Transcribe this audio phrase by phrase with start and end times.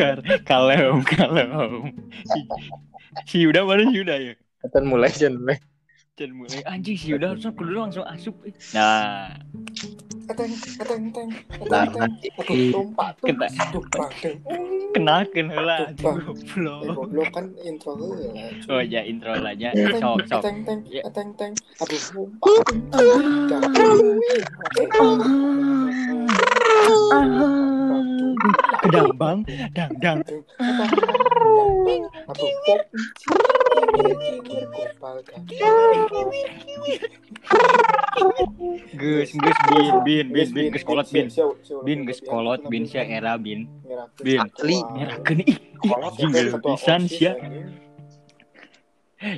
[0.00, 0.16] Kar,
[0.48, 1.92] kalem, kalem.
[3.28, 4.32] Si, Yuda mana si Yuda ya?
[4.72, 5.60] Kan mulai Jan mulai.
[6.20, 8.36] Mulai anjing si Yuda harusnya kudu langsung asup.
[8.44, 8.52] eh.
[8.72, 9.32] Nah,
[10.30, 11.26] Keteng, keteng, keteng,
[11.66, 12.70] Nah, keteng, nanti keteng.
[12.70, 13.50] Tumpak, tumpak,
[15.50, 16.16] heula Tuh, anjing Bang.
[16.16, 16.94] Eh, goblok.
[16.94, 18.30] goblok kan intro heula.
[18.62, 18.70] cuy.
[18.70, 19.74] Oh ya intro lah ya.
[19.74, 20.38] Keteng, Sok, sok.
[20.44, 21.02] keteng, teng, Ya.
[21.08, 21.52] keteng, teng.
[21.82, 22.78] Aduh, tumpak, tum,
[28.36, 28.52] tum.
[28.84, 29.38] Kedang bang,
[29.74, 30.18] dang dang.
[39.00, 41.26] Gus, gus bin, bin, bin, bin, gus kolot bin.
[41.86, 43.66] Bin gus kolot bin sia era bin.
[44.20, 44.38] Bin.
[44.42, 44.78] Asli.
[44.84, 44.92] Wah.
[44.94, 45.56] Ngerakeun ih.
[46.20, 47.32] ketua pisan sia.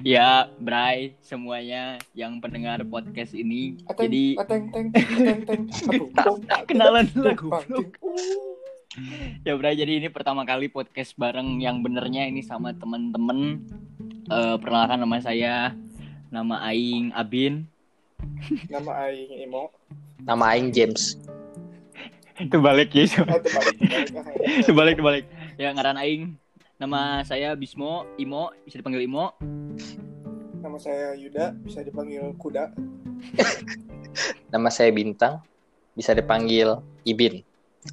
[0.07, 3.83] Ya, Bray, semuanya yang pendengar podcast ini.
[3.91, 5.63] Ateng, Jadi ateng, teng, ateng, teng.
[5.91, 7.91] Aduh, tumpak, kenalan tum, lah tumpak, goblok.
[7.99, 8.52] tum.
[9.43, 13.65] Ya Bray, jadi ini pertama kali podcast bareng yang benernya ini sama temen-temen.
[14.29, 15.73] Eh, perkenalkan nama saya,
[16.29, 17.65] nama Aing Abin.
[18.69, 19.73] Nama aing Imo.
[20.23, 21.19] Nama aing James.
[22.39, 24.41] Itu balik ya, Oh, terbalik, terbalik.
[24.63, 25.25] Itu balik, itu balik.
[25.61, 26.35] Ya ngaran Aing.
[26.81, 29.37] Nama saya Bismo, Imo, bisa dipanggil Imo.
[30.59, 32.75] Nama saya Yuda, bisa dipanggil Kuda.
[34.53, 35.45] Nama saya Bintang.
[35.95, 37.45] Bisa dipanggil Ibin.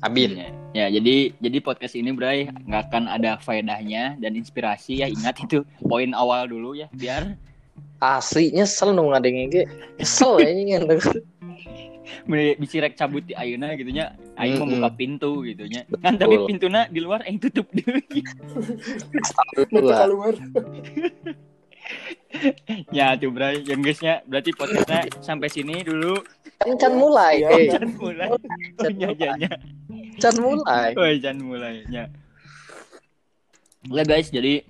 [0.06, 0.38] Abin.
[0.38, 5.02] Ya, ya, jadi jadi podcast ini Bray nggak akan ada faedahnya dan inspirasi.
[5.02, 7.34] Ya ingat itu poin awal dulu ya biar
[8.00, 9.68] Asli nyesel nung ada yang ge.
[10.00, 10.88] Kesel ya ini yang
[12.56, 14.16] bisa rek cabut di ayuna gitu nya.
[14.40, 14.80] Aing Mm-mm.
[14.80, 15.84] membuka pintu gitu nya.
[16.00, 18.00] Kan tapi pintunya di luar aing tutup dulu.
[19.68, 20.32] Keluar.
[22.96, 23.68] ya tuh Bray.
[23.68, 26.24] Yang guysnya berarti podcastnya sampai sini dulu.
[26.60, 27.44] Can mulai.
[27.44, 28.30] Iya, Eh, jangan mulai
[30.20, 30.44] Can ya, ya, ya.
[30.44, 30.92] can mulai.
[30.96, 32.06] Oh, jangan mulai ya.
[33.88, 34.68] Oke guys, jadi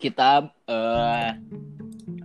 [0.00, 1.30] kita eh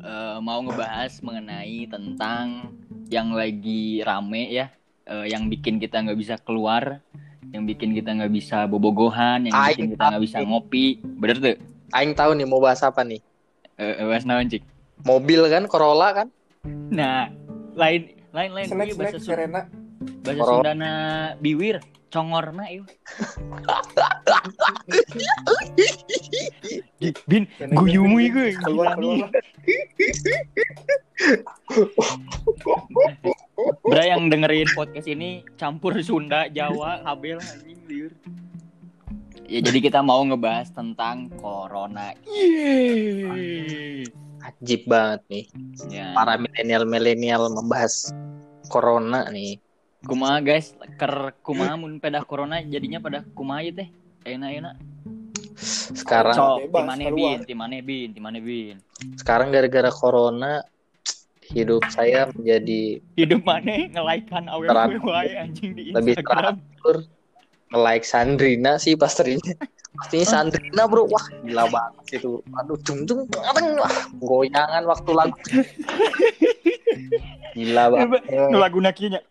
[0.06, 2.72] eh, mau ngebahas mengenai tentang
[3.12, 4.72] yang lagi rame ya,
[5.06, 7.04] eh, yang bikin kita nggak bisa keluar,
[7.52, 11.58] yang bikin kita nggak bisa bobogohan, yang bikin Aing kita nggak bisa ngopi, bener tuh?
[11.94, 13.22] Aing tahu nih mau bahas apa nih.
[13.76, 14.64] Eh, eh, bahas naon, Cik?
[15.04, 16.28] Mobil kan Corolla kan?
[16.90, 17.28] Nah,
[17.76, 19.62] lain lain lain Snack, ieu bahasa Serena.
[20.24, 20.44] bahasa.
[20.48, 20.94] Sundana
[21.38, 21.84] biwir,
[22.16, 22.88] congorna ieu.
[27.28, 27.44] Bin,
[27.76, 28.24] guyumu.
[28.64, 29.28] Keluar, keluar.
[33.84, 38.16] Bra yang dengerin podcast ini campur Sunda, Jawa, Habel anjing liur.
[39.46, 42.16] Ya jadi kita mau ngebahas tentang corona.
[42.24, 44.08] Yeay.
[44.42, 45.46] Ajib banget nih.
[45.90, 46.14] Ya.
[46.18, 48.14] Para milenial-milenial membahas
[48.70, 49.62] Corona nih.
[50.06, 53.90] Kumaha guys, ker kumaha mun pedah corona jadinya pada kumaha ieu teh?
[54.22, 54.76] Enak enak.
[55.98, 58.76] Sekarang bebas, timane bin, timane bin, timane bin.
[59.18, 60.62] sekarang gara-gara Corona
[61.48, 65.02] hidup saya menjadi Hidup mana ngelaikan Teratur.
[65.10, 66.56] wae anjing di Lebih Instagram.
[67.76, 69.52] Nge-like Sandrina sih pastinya.
[69.96, 72.40] Pastinya Sandrina bro, wah gila banget itu.
[72.56, 75.36] Aduh, cung adeng, wah goyangan waktu lagu.
[77.56, 78.22] Gila banget.
[78.52, 79.22] Nu laguna kieu nya.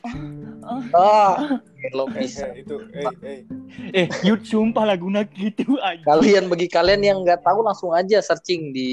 [0.97, 1.61] Ah,
[1.93, 2.49] lo Eh, bisa.
[2.49, 3.41] eh, itu, eh, eh.
[3.93, 4.09] Eh,
[4.41, 6.05] sumpah laguna gitu anjing.
[6.09, 8.89] Kalian bagi kalian yang nggak tahu langsung aja searching di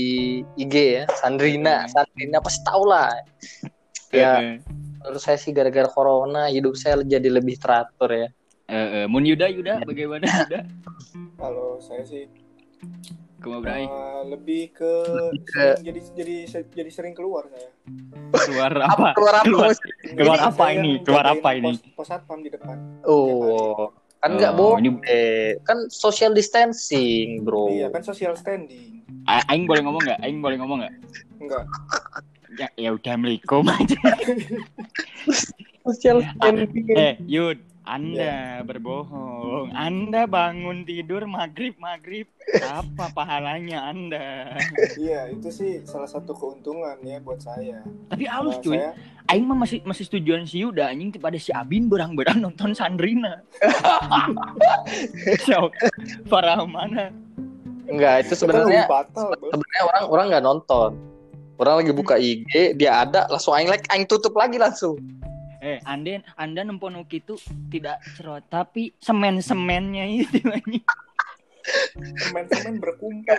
[0.60, 1.92] IG ya, Sandrina, Hmm.
[1.96, 3.08] Sandrina pasti tahu lah.
[4.12, 4.60] Ya, Eh,
[5.00, 8.28] menurut saya sih gara-gara corona hidup saya jadi lebih teratur ya.
[8.72, 10.60] Eh, eh, mun Yuda Yuda bagaimana Yuda?
[11.36, 12.26] Kalau saya sih
[13.38, 13.84] Kumaha Bray?
[13.84, 13.90] eh,
[14.28, 14.94] lebih ke
[15.44, 16.36] ke- sering- jadi jadi
[16.72, 17.70] jadi sering keluar saya.
[18.40, 19.10] Keluar apa?
[19.12, 19.46] Keluar apa?
[19.46, 19.76] Keluar-?
[20.08, 20.92] Keluar Jadi apa ini?
[21.02, 21.74] Keluar apa ini?
[21.74, 22.78] Pos, pos satpam di depan.
[23.04, 23.90] Oh,
[24.20, 24.80] kan nggak Oh, boleh.
[24.80, 27.68] ini- Kan social distancing, bro.
[27.68, 29.02] Iya kan social standing.
[29.26, 30.20] A- Aing boleh ngomong nggak?
[30.22, 30.94] Aing boleh ngomong nggak?
[31.38, 31.64] Enggak.
[32.54, 33.98] Ya, ya udah Assalamualaikum aja.
[35.82, 36.70] Social standing.
[36.92, 39.74] eh, Yud, Anda berbohong.
[39.74, 42.30] Anda bangun tidur maghrib maghrib.
[42.62, 44.54] Apa pahalanya Anda?
[44.96, 47.82] Iya, itu sih salah satu keuntungan ya buat saya.
[48.14, 48.78] Tapi halus cuy.
[48.78, 48.94] saya
[49.32, 53.40] Aing mah masih masih setujuan si Yuda anjing pada si Abin berang-berang nonton Sandrina.
[55.48, 55.72] so,
[56.28, 57.16] parah mana?
[57.88, 60.92] Enggak, itu sebenarnya sebenarnya orang orang nggak nonton.
[61.62, 64.98] Orang lagi buka IG, dia ada langsung aing like, aing tutup lagi langsung.
[65.62, 67.38] Eh, Anda Anda nemponuk itu
[67.70, 70.82] tidak cerot, tapi semen-semennya itu anjing.
[72.02, 73.38] Semen-semen berkumpul.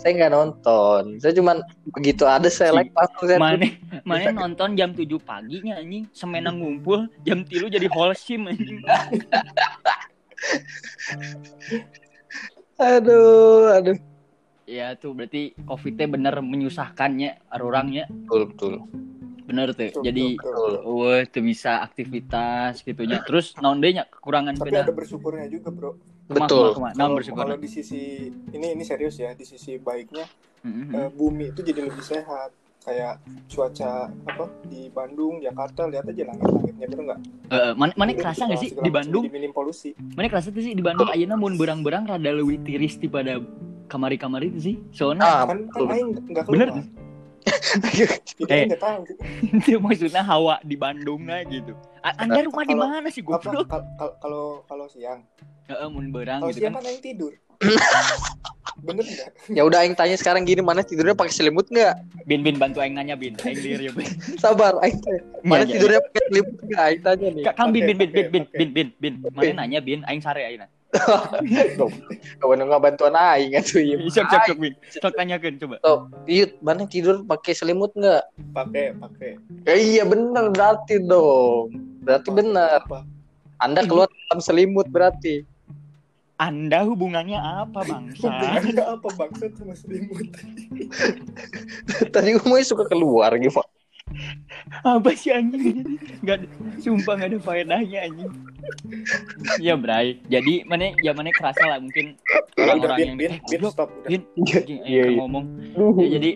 [0.00, 1.20] Saya nggak nonton.
[1.20, 1.60] Saya cuman
[1.92, 3.68] begitu ada saya like langsung saya Mana
[4.08, 8.80] mana nonton jam 7 paginya anjing, semenang ngumpul, jam 3 jadi holsim anjing.
[12.78, 13.98] Aduh, aduh.
[14.62, 18.06] Ya tuh berarti COVID-nya bener menyusahkannya orangnya.
[18.06, 18.74] Betul, betul.
[19.48, 19.88] Bener tuh.
[19.88, 23.24] Betul, Jadi betul, wah tuh bisa aktivitas gitunya.
[23.24, 24.84] Terus naon deui nya kekurangan tapi beda.
[24.84, 25.96] ada bersyukurnya juga bro
[26.28, 26.76] Betul.
[26.76, 27.40] Naon kalau bersyukur.
[27.40, 30.28] kalau di sisi ini ini serius ya di sisi baiknya
[30.58, 30.90] Mhm.
[30.92, 36.86] eh, bumi itu jadi lebih sehat kayak cuaca apa di Bandung Jakarta lihat aja langit-langitnya
[36.86, 39.24] bener nggak Eh, mana mana kerasa nggak sih di Bandung?
[39.24, 43.40] minim polusi Mana kerasa tuh sih di Bandung ayeuna mun berang-berang rada leuwih tiris daripada
[43.86, 44.76] kamari-kamari itu sih.
[44.90, 46.68] Soalnya Ah, kan kan aing nggak Bener.
[46.68, 47.07] keluar jadi
[47.48, 48.54] Eh.
[48.54, 49.02] aing nggak tahu
[49.58, 51.72] itu maksudnya hawa di Bandung nah gitu.
[52.00, 53.22] A- Anda rumah di Kalau- mana sih
[53.90, 55.20] kal- kalau kalau siang
[55.68, 56.84] Heeh, mun berang kalau gitu siang kan.
[56.84, 57.32] kan tidur
[58.78, 61.98] bener nggak Ya udah aing tanya sekarang gini, mana tidurnya pakai selimut nggak?
[62.24, 63.34] Bin bin bantu aing nanya bin.
[63.40, 64.06] Aing liur ya bin.
[64.42, 65.20] Sabar, aing tanya.
[65.42, 65.72] Mana Iya, iya.
[65.74, 66.78] tidurnya pakai selimut nggak?
[66.80, 67.44] Aing tanya nih.
[67.44, 69.12] Ka- Kang bin bin bin bin bin bin bin bin.
[69.32, 70.70] Mana nanya bin aing sare ayeuna.
[72.40, 73.98] Kawan nggak bantuan aing atuh ieu.
[74.08, 74.72] Sok sok sok bin.
[74.88, 75.76] Sok tanyakeun coba.
[76.24, 78.22] Yud, mana tidur pakai selimut nggak?
[78.54, 79.30] pakai pakai
[79.66, 81.74] Ya, iya bener berarti dong.
[82.00, 82.80] Berarti bener.
[82.80, 83.02] apa
[83.58, 85.42] Anda keluar dalam selimut berarti.
[86.38, 88.30] Anda hubungannya apa bangsa?
[88.30, 90.30] hubungannya apa bangsa sama selimut
[92.14, 93.66] Tadi gue suka keluar gimana?
[94.88, 95.84] apa sih anjing?
[96.24, 96.48] Gak
[96.80, 98.30] sumpah gak ada faedahnya anjing.
[99.60, 102.16] Ya Bray, jadi mana ya mana kerasa lah mungkin
[102.56, 105.20] orang-orang bin yang bin eh, bin stop udah bin, anjing, Iya, aing iya.
[105.20, 105.44] ngomong.
[106.00, 106.30] Ya, jadi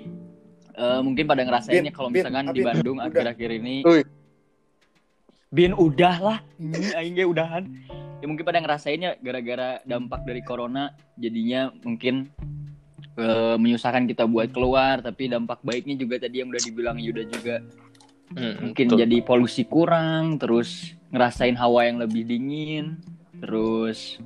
[0.77, 3.77] eh, mungkin pada ngerasainnya Bin, kalau Bin, misalkan di Bin, Bandung akhir-akhir ini.
[5.53, 7.65] Bin udah lah, ini aing ge udahan.
[8.23, 12.31] Ya mungkin pada ngerasainnya gara-gara dampak dari corona jadinya mungkin
[13.19, 17.57] eh, menyusahkan kita buat keluar tapi dampak baiknya juga tadi yang udah dibilang Yuda juga
[18.33, 19.01] mungkin Betul.
[19.05, 22.97] jadi polusi kurang terus ngerasain hawa yang lebih dingin
[23.45, 24.17] terus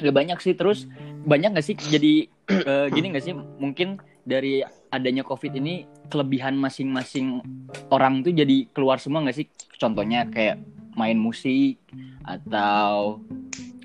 [0.00, 0.88] ya banyak sih terus
[1.28, 2.12] banyak nggak sih jadi
[2.70, 7.44] eh, gini nggak sih mungkin dari adanya covid ini kelebihan masing-masing
[7.92, 9.46] orang tuh jadi keluar semua nggak sih
[9.76, 10.56] contohnya kayak
[10.94, 11.78] main musik
[12.22, 13.18] atau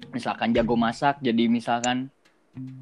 [0.09, 2.09] misalkan jago masak jadi misalkan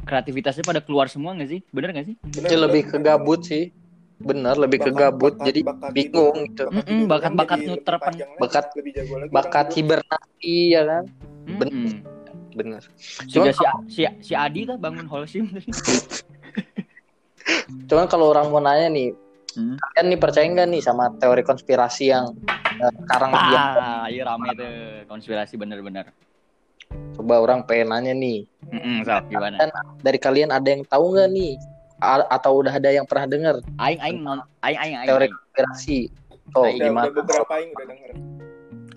[0.04, 3.08] kreativitasnya pada keluar semua nggak sih bener nggak sih Bener, lebih bener, ke bener.
[3.14, 3.66] gabut sih.
[4.18, 5.34] Bener, lebih ke Bakat- gabut.
[5.36, 7.06] bakat- jadi bakat bingung tidur- gitu.
[7.06, 11.04] bakat nuter pen- panjang lagi, bakat- lebih jago lagi Bakat hibernasi ya kan?
[11.46, 11.90] Mm-mm.
[12.52, 12.82] Bener.
[13.30, 15.46] juga Cuman si, si si Adi tuh bangun holsim
[17.86, 19.14] Cuman kalau orang mau nanya nih,
[19.54, 19.74] Hmm.
[19.76, 22.34] kalian nih percaya nggak nih sama teori konspirasi yang
[22.78, 24.72] sekarang dia Ah, iya rame tuh
[25.10, 26.14] konspirasi bener-bener.
[27.18, 29.58] coba orang pengen nanya nih, Mm-mm, sok gimana?
[30.06, 31.58] dari kalian ada yang tahu nggak nih?
[31.98, 35.10] A- atau udah ada yang pernah dengar Aing aing non aing aing aing.
[35.10, 36.00] teori Aing, konspirasi?
[36.54, 37.06] Oh, Aing Udah, gimana?
[37.10, 38.12] udah beberapa yang udah denger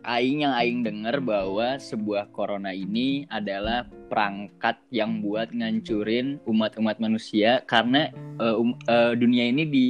[0.00, 7.60] aing yang aing denger bahwa sebuah corona ini adalah perangkat yang buat ngancurin umat-umat manusia
[7.64, 9.84] karena eh, um- eh, dunia ini di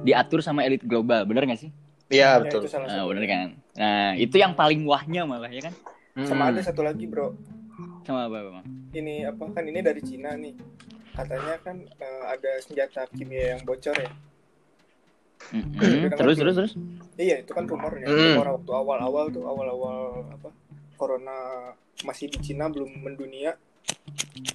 [0.00, 1.72] diatur sama elit global, bener gak sih?
[2.06, 2.60] Iya Ya, betul.
[2.62, 3.48] itu salah Nah, bener kan?
[3.74, 5.74] Nah, itu yang paling wahnya malah ya kan?
[6.16, 6.50] sama Hmm.
[6.54, 7.36] ada satu lagi bro
[8.02, 8.64] Sama apa, Bang?
[8.96, 10.56] ini apa kan ini dari Cina nih
[11.12, 14.08] katanya kan eh, ada senjata kimia yang bocor ya.
[15.52, 16.72] Udah Terus terus terus.
[17.16, 18.32] iya itu kan rumornya Hmm.
[18.32, 20.48] rumor waktu awal-awal tuh awal-awal apa
[20.96, 21.36] corona
[22.00, 23.60] masih di Cina belum mendunia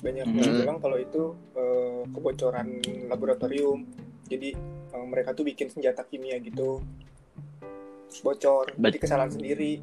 [0.01, 0.57] banyak yang Hmm.
[0.57, 2.67] bilang kalau itu eh, kebocoran
[3.05, 3.85] laboratorium
[4.25, 4.57] jadi
[4.91, 6.81] eh, mereka tuh bikin senjata kimia gitu
[8.19, 9.79] bocor Bet- jadi kesalahan sendiri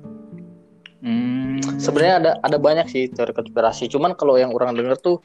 [0.99, 1.63] Hmm.
[1.79, 3.87] Sebenarnya ada ada banyak sih teori konspirasi.
[3.87, 5.23] Cuman kalau yang orang dengar tuh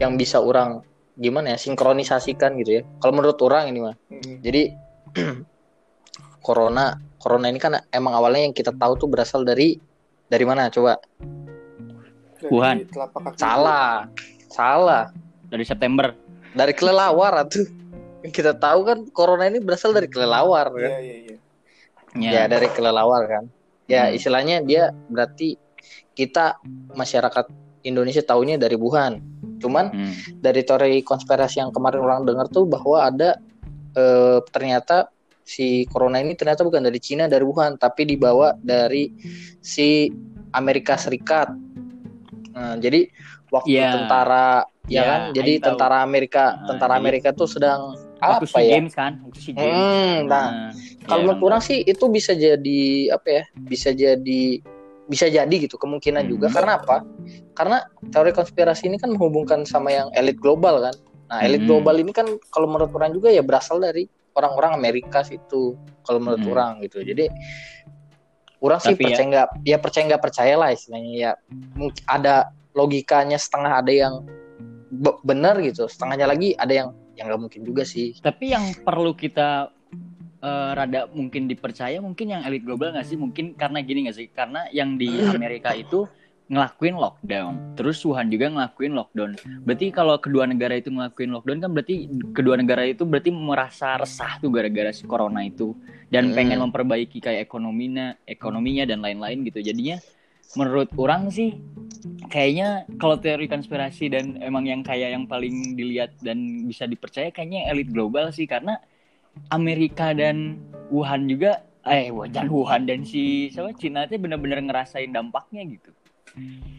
[0.00, 0.80] yang bisa orang
[1.14, 2.82] gimana ya sinkronisasikan gitu ya.
[3.04, 3.96] Kalau menurut orang ini mah.
[4.08, 4.40] Mm.
[4.40, 4.62] Jadi
[6.46, 9.76] corona corona ini kan emang awalnya yang kita tahu tuh berasal dari
[10.24, 10.96] dari mana coba?
[12.40, 12.76] Dari Wuhan.
[13.36, 14.08] Salah.
[14.48, 15.12] Salah.
[15.52, 16.16] Dari September.
[16.56, 17.68] Dari kelelawar atuh.
[18.24, 20.90] Yang kita tahu kan corona ini berasal dari kelelawar iya kan.
[21.04, 21.33] iya
[22.14, 23.44] iya Ya dari kelelawar kan.
[23.84, 24.16] Ya Hmm.
[24.16, 25.58] istilahnya dia berarti
[26.14, 26.56] kita
[26.94, 27.46] masyarakat
[27.84, 29.20] Indonesia tahunya dari Wuhan.
[29.60, 30.14] Cuman Hmm.
[30.40, 33.36] dari teori konspirasi yang kemarin orang dengar tuh bahwa ada
[33.94, 35.06] eh, ternyata
[35.44, 39.06] si corona ini ternyata bukan dari Cina dari Wuhan tapi dibawa dari
[39.60, 40.10] si
[40.50, 41.52] Amerika Serikat.
[42.54, 43.06] Nah, jadi
[43.50, 43.90] waktu Iya.
[43.92, 47.94] tentara ya Iya, kan jadi tentara Amerika Nah, tentara Amerika tuh sedang
[48.24, 48.70] Waktu apa ya?
[48.78, 49.12] Games kan?
[49.20, 49.76] Waktu SEA Games.
[49.76, 50.46] Hmm, nah,
[51.04, 52.80] kalau ya, menurut orang sih itu bisa jadi
[53.12, 53.44] apa ya?
[53.60, 54.42] Bisa jadi
[55.04, 56.32] bisa jadi gitu kemungkinan Hmm.
[56.32, 57.04] juga karena apa?
[57.52, 60.94] Karena teori konspirasi ini kan menghubungkan sama yang elit global kan.
[61.28, 61.68] Nah, elit Hmm.
[61.68, 66.40] global ini kan kalau menurut orang juga ya berasal dari orang-orang Amerika situ kalau menurut
[66.40, 66.52] Hmm.
[66.56, 67.04] orang gitu.
[67.04, 67.28] Jadi
[68.60, 71.32] orang sih Tapi ya- percaya nggak ya percaya nggak percaya lah istilahnya ya
[72.08, 74.24] ada logikanya setengah ada yang
[74.88, 79.14] be- benar gitu setengahnya lagi ada yang yang nggak mungkin juga sih Tapi yang perlu
[79.14, 79.70] kita
[80.44, 83.16] eh, rada mungkin dipercaya mungkin yang elit global nggak sih?
[83.16, 84.28] Mungkin karena gini nggak sih?
[84.30, 86.04] Karena yang di Amerika itu
[86.44, 89.32] ngelakuin lockdown, terus Wuhan juga ngelakuin lockdown.
[89.64, 92.04] Berarti kalau kedua negara itu ngelakuin lockdown kan berarti
[92.36, 95.72] kedua negara itu berarti merasa resah tuh gara-gara si corona itu
[96.12, 96.36] dan Hmm.
[96.36, 99.64] pengen memperbaiki kayak ekonominya, ekonominya dan lain-lain gitu.
[99.64, 99.96] Jadinya
[100.54, 101.58] menurut orang sih
[102.28, 102.68] kayaknya
[102.98, 107.88] kalau teori konspirasi dan emang yang kayak yang paling dilihat dan bisa dipercaya kayaknya elit
[107.90, 108.78] global sih karena
[109.50, 115.62] Amerika dan Wuhan juga eh jangan Wuhan dan si siapa Cina itu benar-benar ngerasain dampaknya
[115.68, 115.90] gitu.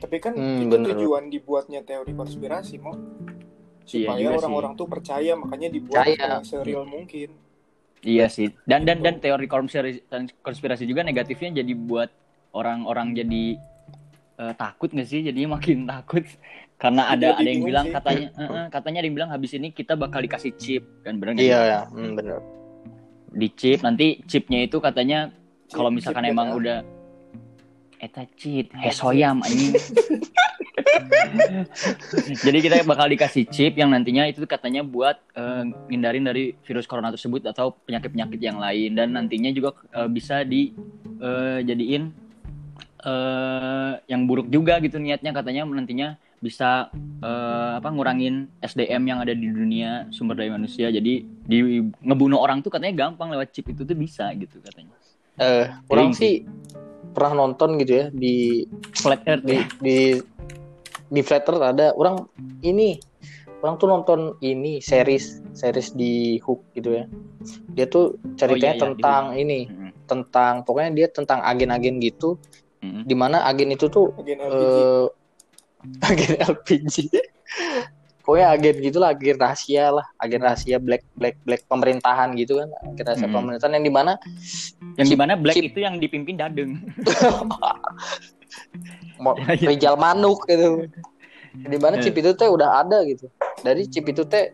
[0.02, 0.90] Tapi kan Hmm, itu bener.
[0.98, 2.96] tujuan dibuatnya teori konspirasi mau
[3.86, 6.42] Iya supaya juga orang-orang tuh percaya makanya dibuat Percaya.
[6.42, 7.30] eh, sereal mungkin.
[8.06, 8.54] Iya sih.
[8.66, 10.06] Dan dan dan teori konspirasi
[10.42, 12.10] konspirasi juga negatifnya jadi buat
[12.56, 13.60] orang-orang jadi
[14.40, 15.22] eh, takut nggak sih?
[15.28, 16.24] Jadinya makin takut
[16.76, 17.96] karena ada Jadi ada yang bilang sih.
[17.96, 21.40] katanya eh, eh, katanya ada yang bilang habis ini kita bakal dikasih chip kan bener
[21.40, 22.40] nggak iya ya hmm, bener
[23.36, 25.28] Di chip nanti chipnya itu katanya
[25.72, 26.60] kalau misalkan chip emang beda.
[26.60, 26.80] udah
[28.00, 29.76] eta cheat hesoyam anjing.
[32.46, 37.12] Jadi kita bakal dikasih chip yang nantinya itu katanya buat eh, ngindarin dari virus corona
[37.12, 40.72] tersebut atau penyakit-penyakit yang lain dan nantinya juga eh, bisa di
[41.20, 42.25] eh, jadiin
[43.06, 46.90] eh, yang buruk juga gitu niatnya katanya nantinya bisa
[47.22, 50.90] eh, apa ngurangin SDM yang ada di dunia sumber daya manusia.
[50.90, 51.58] Jadi di
[52.02, 54.94] ngebunuh orang tuh katanya gampang lewat chip itu tuh bisa gitu katanya.
[55.36, 56.34] eh orang Kering sih
[57.12, 58.64] pernah nonton gitu ya di
[58.96, 59.64] Flat Earth di ya.
[59.80, 59.98] di
[61.12, 62.24] di Flat Earth ada orang
[62.64, 63.00] ini
[63.64, 67.04] orang tuh nonton ini series series di Hook gitu ya
[67.72, 69.92] dia tuh ceritanya iya, di tentang ini Mm-mm.
[70.06, 72.36] tentang pokoknya dia tentang agen-agen gitu
[72.86, 73.02] Mm-mm.
[73.04, 74.78] di mana agen itu tuh Agen LPG.
[74.78, 75.06] eh
[76.08, 76.96] agen LPG
[78.22, 83.04] pokoknya agen gitulah agen rahasia lah agen rahasia black black black pemerintahan gitu kan agen
[83.04, 83.36] rahasia Hmm.
[83.36, 84.12] pemerintahan yang di mana
[84.96, 86.72] Yang Chip- di mana Black itu yang dipimpin Dadeng.
[89.18, 89.68] Mo- Ya, ya.
[89.68, 90.88] Rijal Manuk gitu
[91.56, 92.02] di mana Eh.
[92.02, 94.52] chip itu teh udah ada gitu dari chip itu teh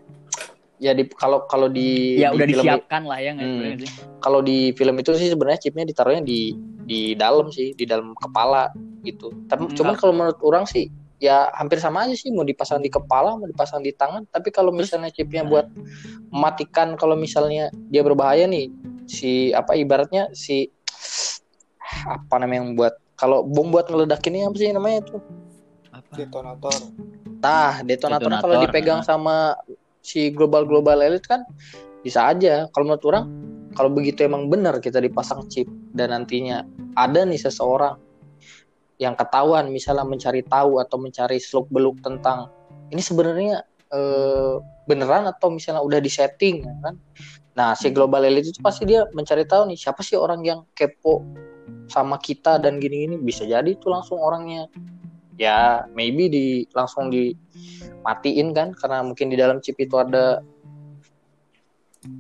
[0.78, 3.78] ya di kalau kalau di ya di udah film disiapkan lah ya Hmm.
[4.18, 6.54] kalau di film itu sih sebenarnya chipnya ditaruhnya di
[6.92, 8.68] di dalam sih di dalam kepala
[9.08, 10.92] gitu tapi Hmm, cuman kalau menurut orang sih
[11.24, 14.76] ya hampir sama aja sih mau dipasang di kepala mau dipasang di tangan tapi kalau
[14.76, 15.72] misalnya chipnya buat
[16.34, 18.68] mematikan kalau misalnya dia berbahaya nih
[19.08, 20.68] si apa ibaratnya si
[22.04, 25.22] apa namanya yang buat kalau bom buat ngeledakin ini apa sih namanya tuh
[25.92, 26.12] Apa?
[26.18, 26.74] detonator.
[27.42, 29.08] Nah, detonator Detonator, kalau dipegang nah.
[29.08, 29.36] sama
[30.02, 31.44] si global-global elit kan
[32.02, 32.70] bisa aja.
[32.72, 33.26] Kalau menurut orang,
[33.76, 36.64] kalau begitu emang benar kita dipasang chip dan nantinya
[36.96, 37.98] ada nih seseorang
[39.02, 42.54] yang ketahuan misalnya mencari tahu atau mencari seluk beluk tentang
[42.94, 44.56] ini sebenarnya eh,
[44.86, 46.96] beneran atau misalnya udah disetting ya kan.
[47.52, 51.26] Nah, si global elit itu pasti dia mencari tahu nih siapa sih orang yang kepo
[51.92, 53.20] sama kita dan gini-gini.
[53.20, 54.72] Bisa jadi itu langsung orangnya.
[55.36, 60.46] Ya maybe di langsung dimatiin kan karena mungkin di dalam chip itu ada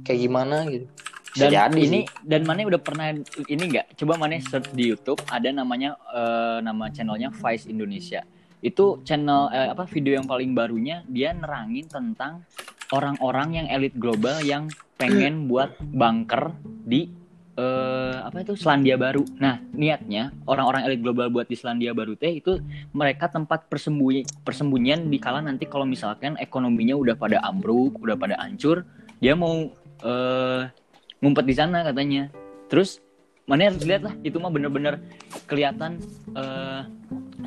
[0.01, 0.87] kayak gimana gitu
[1.31, 2.27] Dan jadi ini sih.
[2.27, 3.15] dan mana udah pernah
[3.47, 3.95] ini nggak?
[3.95, 8.27] Coba mana search di YouTube ada namanya eh, nama channelnya Vice Indonesia.
[8.59, 12.43] Itu channel eh, apa video yang paling barunya dia nerangin tentang
[12.91, 14.67] orang-orang yang elit global yang
[15.00, 16.51] pengen buat bunker
[16.83, 17.07] di
[17.55, 19.23] eh, apa itu Selandia Baru.
[19.39, 22.59] Nah niatnya orang-orang elit global buat di Selandia Baru teh itu
[22.91, 28.35] mereka tempat persembunyi persembunyian di kala nanti kalau misalkan ekonominya udah pada ambruk, udah pada
[28.35, 28.83] hancur,
[29.23, 29.71] dia mau
[30.03, 30.80] eh,
[31.21, 32.27] ngumpet di sana katanya.
[32.67, 32.99] Terus
[33.45, 35.01] mana harus lihat lah itu mah bener-bener
[35.45, 36.01] kelihatan
[36.33, 36.81] eh,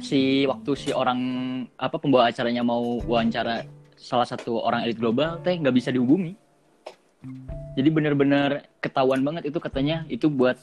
[0.02, 1.21] si waktu si orang
[1.78, 6.35] apa pembawa acaranya mau wawancara salah satu orang elit global teh nggak bisa dihubungi.
[7.75, 10.59] Jadi bener-bener ketahuan banget itu katanya itu buat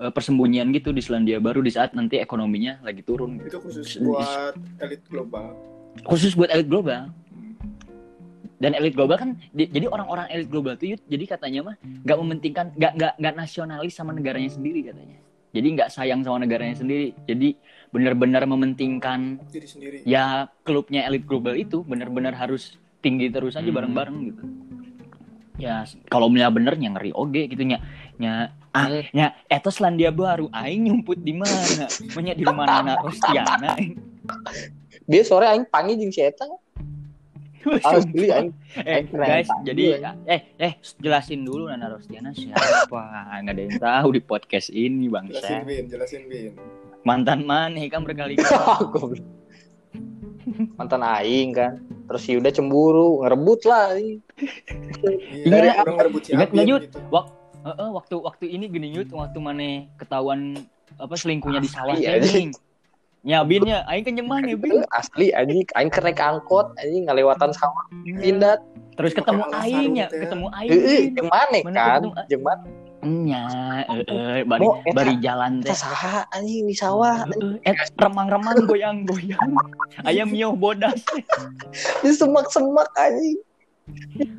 [0.00, 3.40] eh, persembunyian gitu di Selandia Baru di saat nanti ekonominya lagi turun.
[3.44, 5.58] Itu khusus buat elit global.
[6.06, 7.10] Khusus buat elit global.
[8.64, 12.66] Dan elit global kan di- jadi orang-orang elit global tuh jadi katanya mah nggak mementingkan
[12.72, 15.20] nggak nggak nggak nasionalis sama negaranya sendiri katanya.
[15.52, 17.12] Jadi nggak sayang sama negaranya sendiri.
[17.22, 17.60] Jadi
[17.92, 19.96] benar-benar mementingkan Diri sendiri.
[20.02, 23.76] ya klubnya elit global itu benar-benar harus tinggi terus aja Hmm.
[23.76, 24.42] bareng-bareng gitu.
[25.54, 27.78] Ya kalau misalnya bener nya ngeri oge gitu nya
[28.16, 28.32] nya
[28.72, 31.86] ah nya eta Selandia Baru aing nyumput di mana?
[32.16, 33.76] Menya di rumah Nana Rostiana.
[35.04, 36.48] dia sore aing panggil jeung si eta
[37.64, 38.52] harus beli aing
[38.84, 43.02] eh guys jadi eh eh jelasin dulu Nana Rostiana siapa.
[43.40, 46.52] Nggak ada yang tahu di podcast ini Jelasin bangsa Bin, jelasin Bin.
[47.04, 47.80] mantan mana?
[47.88, 49.20] Kan berkali-kali.
[50.76, 51.80] Mantan aing kan.
[52.04, 57.00] Terus si Yuda cemburu ngerebut lah Iya, orang ngerebut si ingat gitu.
[57.08, 57.32] Wak
[57.64, 60.52] Heeh, waktu waktu ini gini Yud, waktu mana ketahuan
[61.00, 62.52] apa selingkuhnya di sawah Iya, gini.
[63.24, 64.84] Nyabinnya, aing kan mana bin.
[64.92, 68.60] asli anjing aing keur naik angkot anjing ngalewatan sawah pindah
[68.94, 70.70] Terus ketemu Pakai alas aing ya, ketemu aing.
[71.18, 72.66] jeung mana Mana kan jeung mana
[73.04, 73.44] Nya,
[73.84, 74.64] heeh, bari
[74.96, 75.76] bari jalan teh.
[75.76, 77.28] saha anjing di sawah
[77.68, 79.60] et remang-remang goyang-goyang.
[80.08, 81.04] Ayam mioh bodas.
[82.00, 83.36] di semak-semak anjing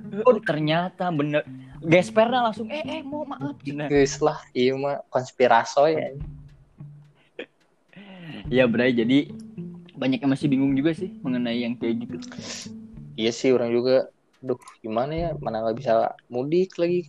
[0.10, 1.46] Heeh, ternyata bener
[1.86, 3.86] gespernya langsung eh eh mau maaf Cina.
[3.86, 6.26] geus lah ieu mah konspirasoy anjing.
[8.48, 9.30] Ya Bray, jadi
[9.96, 12.18] banyak yang masih bingung juga sih mengenai yang kayak gitu.
[13.16, 14.12] iya sih orang juga
[14.44, 15.94] duh gimana ya mana nggak bisa
[16.28, 17.08] mudik lagi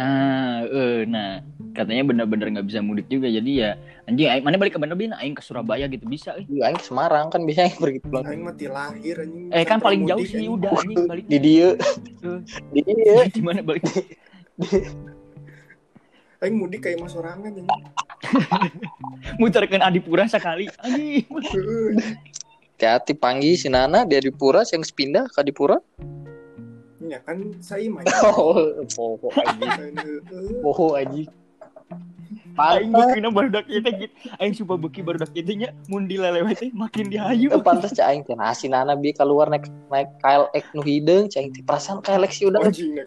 [0.00, 1.44] Nah, eh, nah
[1.76, 3.28] katanya bener-bener nggak bisa mudik juga.
[3.28, 3.76] Jadi ya
[4.08, 5.12] anjing, aing, mana balik ke mana bin?
[5.12, 6.32] Aing ke Surabaya gitu bisa.
[6.40, 9.52] Eh, Iya, aing ke Semarang kan biasanya pergi pulang Aing mati lahir anjing.
[9.52, 11.24] eh kan paling jauh sih udah anjing balik.
[11.28, 11.76] di dia
[12.24, 12.40] Eh,
[12.72, 13.84] di dia di mana balik?
[16.40, 17.68] Aing mudik kayak mas sorangan anjing.
[19.40, 20.72] Muterkeun Adipura sekali.
[20.80, 21.28] Anjing.
[21.28, 22.16] Heeh.
[22.80, 25.76] hati panggil si Nana dia di Pura yang pindah ke Dipura
[27.04, 28.08] Ya kan saya mah.
[28.32, 29.68] oh poho aji
[30.64, 31.22] poho aji
[32.60, 34.14] Aing pantas bukina barudak itu gitu.
[34.36, 37.48] Aing sumpah beki barudak itu nya mun dilelewet teh makin dihayu.
[37.50, 41.26] Eh, pantas cah aing teh nah si Nana bi keluar naik naik KLX nu hideung
[41.32, 43.04] cah aing teh perasaan KLX sih udah Anjing nih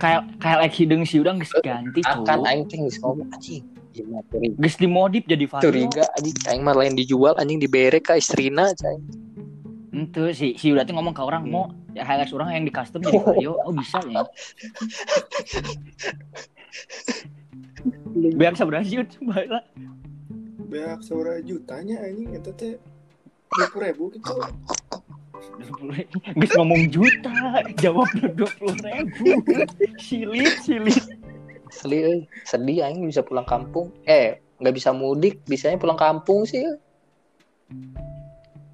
[0.00, 0.40] kayak like.
[0.40, 2.24] Kayak kayak hideung si urang geus ganti tuh.
[2.24, 5.62] akan aing teh geus ngomong anjing gimana curiga Geus dimodif jadi vario.
[5.66, 9.04] curiga anjing aing mah lain dijual anjing diberek ka istrina aing.
[9.90, 13.02] Itu si si udah tuh ngomong ke orang mau ya highlights orang yang di custom
[13.02, 13.58] jadi vario.
[13.66, 14.22] Oh bisa ya.
[18.14, 19.64] Biar seberapa sih coba lah.
[20.70, 22.72] Beak seberapa jutanya anjing itu teh
[23.50, 24.30] dua puluh ribu gitu.
[26.36, 27.32] Geus ngomong juta,
[27.80, 29.40] jawab dua puluh ribu.
[29.96, 31.04] Silit, silit.
[31.70, 36.66] Asli euy, sedih aing bisa pulang kampung eh nggak bisa mudik bisanya pulang kampung sih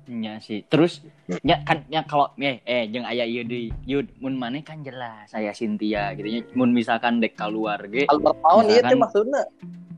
[0.08, 0.64] Ya sih.
[0.70, 1.04] Terus
[1.44, 3.68] ya kan ya kalau eh eh jeung aya ieu deui.
[3.84, 6.40] Yud mun maneh kan jelas saya Cynthia gitu nya.
[6.56, 9.42] Mun misalkan dek keluar ge Albert tahun iya teh maksudnya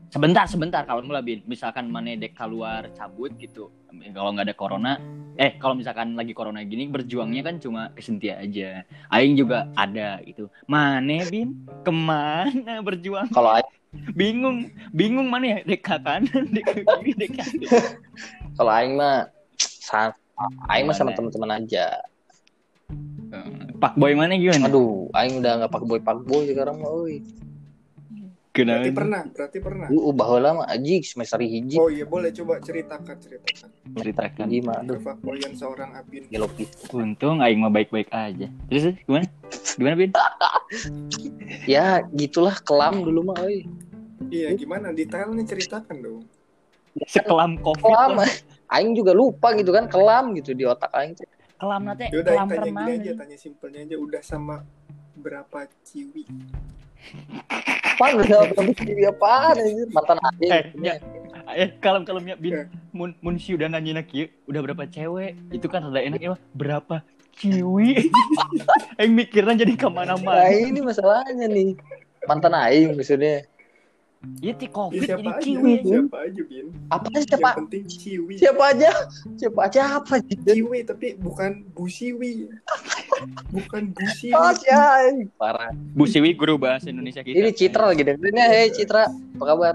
[0.09, 3.69] sebentar sebentar kalau bin misalkan maneh dek keluar cabut gitu.
[3.89, 4.93] Kalau nggak ada corona
[5.39, 8.83] eh kalau misalkan lagi corona gini berjuangnya kan cuma ke Cynthia aja.
[9.13, 10.49] Aing juga ada gitu.
[10.65, 13.29] Maneh bin ke mana berjuang?
[13.29, 13.69] kalau aing
[14.13, 17.41] Bingung, bingung mana ya dek kanan, dek kiri, dek
[18.57, 20.13] kalau aing mah sa-
[20.69, 21.97] aing mah sama teman-teman aja
[23.81, 24.69] Pak Boy mana gimana?
[24.69, 26.91] aduh aing udah nggak pak boy pak boy sekarang mah
[28.49, 28.97] euy Berarti Kenapa?
[28.97, 29.87] pernah, berarti pernah.
[29.93, 34.45] Uh, baheula mah aji semester hiji Oh iya boleh coba ceritakan ceritakan Ceritakan.
[34.81, 36.25] aduh kefakoyan seorang Abin.
[36.57, 36.65] pi.
[36.91, 38.49] Untung aing mah baik-baik aja.
[38.67, 39.29] Terus gimana?
[39.77, 40.11] Gimana Bin?
[41.77, 43.69] ya gitulah kelam dulu mah euy
[44.29, 46.25] Iya gimana detailnya ceritakan dong.
[47.05, 47.85] Sekelam Covid.
[47.85, 48.11] kelam
[48.69, 51.29] aing juga lupa gitu kan kelam gitu di otak aing teh.
[51.59, 54.63] Kelam Yaudah kelam tanya aja, tanya simpelnya aja udah sama
[55.19, 56.23] berapa ciwi?
[57.99, 60.93] Apaan udah berapa ciwi apaan anjir mantan aja Eh, ya.
[61.49, 62.53] Eh, kalemnya Bin.
[62.53, 62.63] Ya.
[62.93, 65.35] Mun mun si udah nanya kieu, udah berapa cewek?
[65.51, 67.01] Itu kan rada enak ya, berapa
[67.39, 68.11] ciwi?
[68.99, 71.75] aing mikirnya jadi ke mana nah mana ini masalahnya nih
[72.27, 73.47] mantan aing maksudnya
[74.19, 75.73] Iya ti Ya, Covid siapa jadi aja, ciwi.
[75.79, 76.65] siapa aja Bin.
[76.91, 78.33] apa Yang siapa penting ciwi.
[78.35, 78.89] siapa aja
[79.39, 82.51] siapa aja apa gitu Ciwi tapi bukan Bu Siwi.
[83.49, 84.35] Bukan Bu Siwi.
[84.35, 84.51] oh
[85.35, 87.31] parah Bu Siwi guru bahasa Indonesia kita.
[87.33, 89.73] ini Citra lagi dengerinnya hei Citra apa kabar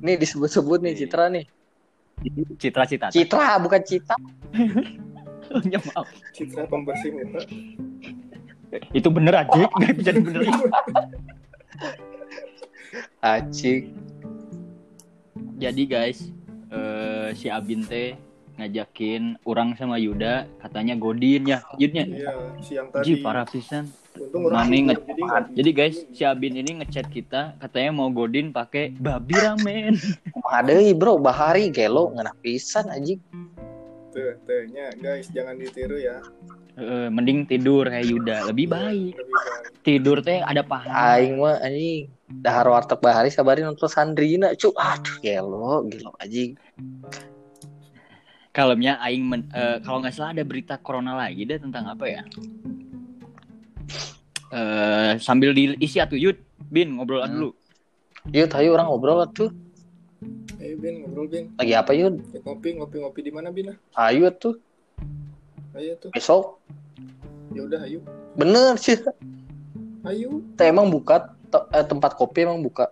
[0.00, 1.46] nih disebut-sebut nih Citra nih
[2.56, 3.10] Citra-cita.
[3.10, 4.14] Citra bukan Cita
[5.70, 6.10] Ya maaf.
[6.32, 7.46] Citra pembersih muka.
[8.90, 10.50] Itu bener aja, nggak bisa dibenerin.
[13.20, 13.90] Acik
[15.54, 16.34] Jadi guys,
[16.74, 18.18] eh, si Abin teh
[18.54, 22.06] ngajakin orang sama Yuda katanya Godin ya, Yudnya.
[22.06, 23.18] Iya, siang tadi.
[23.18, 23.90] Ji parah pisan.
[24.30, 25.22] Mani nge- jadi
[25.58, 29.98] Jadi guys, si Abin ini ngechat kita katanya mau Godin pakai babi ramen.
[30.54, 33.18] ada bro bahari gelo ngenah pisan anjing
[34.14, 36.22] Tuh, tuh, nya, guys, jangan ditiru ya.
[36.78, 39.18] Eh, mending tidur kayak Yuda, lebih baik.
[39.18, 39.82] Lebih baik.
[39.82, 41.18] Tidur teh ada pahala.
[41.18, 46.56] aing mah anjing dahar warteg bahari sabari nonton Sandrina cu aduh gelo gelo anjing
[48.54, 52.22] Kalemnya aing men- eh, kalau nggak salah ada berita corona lagi deh tentang apa ya?
[54.54, 56.38] Eh sambil diisi atuh Yud,
[56.70, 57.34] Bin ngobrol Hmm.
[57.34, 57.50] dulu.
[58.30, 59.50] yuk ayo orang ngobrol tuh
[60.62, 61.50] Ayo, Bin, ngobrol, Bin.
[61.58, 62.14] lagi apa yuk
[62.46, 63.74] Ngopi, ngopi, ngopi di mana, Bin?
[63.74, 63.76] ah?
[64.08, 64.54] ayo tuh
[65.74, 66.62] ayo tuh besok
[67.50, 67.98] ya udah ayo
[68.32, 68.94] bener sih
[70.06, 71.34] ayo Teh emang buka
[71.72, 72.90] eh, tempat kopi emang buka?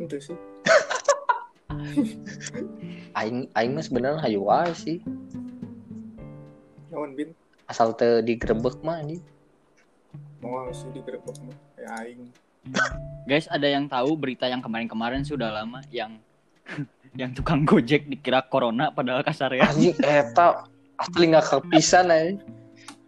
[0.00, 0.36] Itu sih.
[3.18, 4.98] Aing aing mah sebenarnya hayu wae sih.
[6.90, 7.30] Lawan bin?
[7.70, 9.22] Asal teu digerebek mah anjing.
[10.42, 11.56] Mau sih digerebek mah.
[11.78, 12.20] Kayak aing.
[13.28, 16.18] Guys, ada yang tahu berita yang kemarin-kemarin sudah lama yang
[17.20, 19.68] yang tukang Gojek dikira corona padahal kasar ya.
[19.68, 20.66] anjing eta
[20.98, 22.38] asli nggak kepisan anjing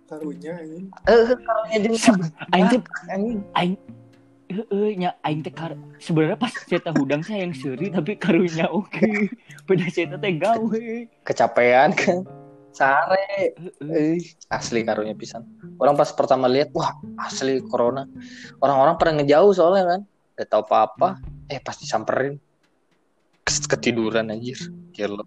[0.06, 1.96] karunya ini eh karunya jeung
[2.54, 2.80] Aing teh
[3.58, 3.74] aing
[4.46, 9.02] Heeh, nya aing teh kar sebenarnya pas tahu hudang saya yang seri tapi karunya oke.
[9.66, 10.86] Pada saya teh gawe.
[11.26, 12.22] kecapean kan?
[12.70, 13.26] Sare.
[13.82, 14.22] Heeh.
[14.22, 14.46] eh.
[14.46, 15.42] Asli karunya pisan.
[15.82, 16.94] Orang pas pertama lihat wah
[17.26, 18.06] asli corona.
[18.62, 20.00] Orang-orang pada ngejauh soalnya kan.
[20.38, 21.18] Gak tahu apa-apa.
[21.50, 22.38] Eh pasti samperin
[23.42, 24.62] ketiduran anjir.
[24.94, 25.26] Gila.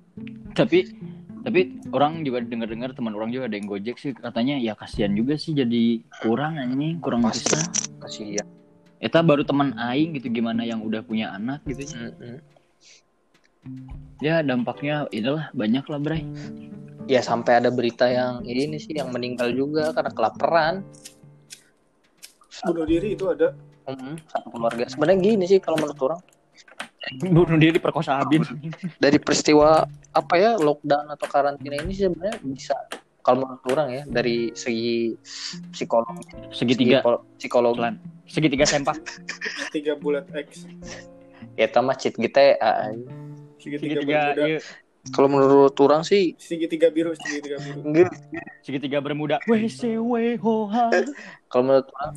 [0.56, 0.96] Tapi
[1.40, 5.40] tapi orang juga dengar-dengar teman orang juga ada yang Gojek sih katanya ya kasihan juga
[5.40, 7.48] sih jadi kurang anjing, kurang Pasti.
[7.48, 7.60] bisa.
[8.00, 8.48] kasihan
[9.00, 11.88] Eta baru teman aing gitu gimana yang udah punya anak gitu.
[11.96, 12.44] Mm-mm.
[14.20, 16.28] Ya dampaknya itulah banyak lah, Bray.
[17.08, 20.84] ya sampai ada berita yang ini sih yang meninggal juga karena kelaparan
[22.68, 23.56] bunuh diri itu ada
[23.90, 26.22] Mm, satu keluarga sebenarnya gini sih kalau menurut orang
[27.18, 28.46] Bunuh diri perkosa Abin.
[29.02, 29.82] dari peristiwa
[30.14, 32.78] apa ya lockdown atau karantina ini sih sebenarnya bisa
[33.26, 35.18] kalau menurut orang ya dari segi
[35.74, 37.02] psikologi Segitiga.
[37.38, 37.82] psikologi.
[37.82, 37.96] Pelan.
[38.30, 39.02] segitiga sempak.
[39.76, 40.70] tiga bulat X.
[41.58, 42.94] Ya sama cheat GTA
[43.58, 44.62] segitiga, Segitiga
[45.10, 47.80] kalau menurut orang sih segitiga biru segitiga biru.
[47.86, 48.14] Enggak.
[48.62, 49.38] Segitiga bermuda.
[51.50, 52.14] Kalau menurut orang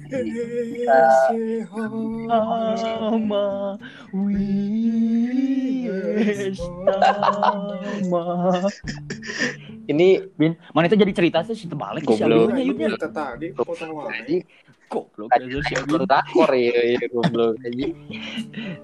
[9.91, 11.67] ini Bin, mana itu jadi cerita sih?
[11.67, 12.55] Terbalik sih Goblok.
[12.55, 13.91] Nah, tadi potong
[14.25, 14.45] jadi
[14.93, 17.57] Goblok nonton drakor ya ya goblok.
[17.65, 17.87] Aja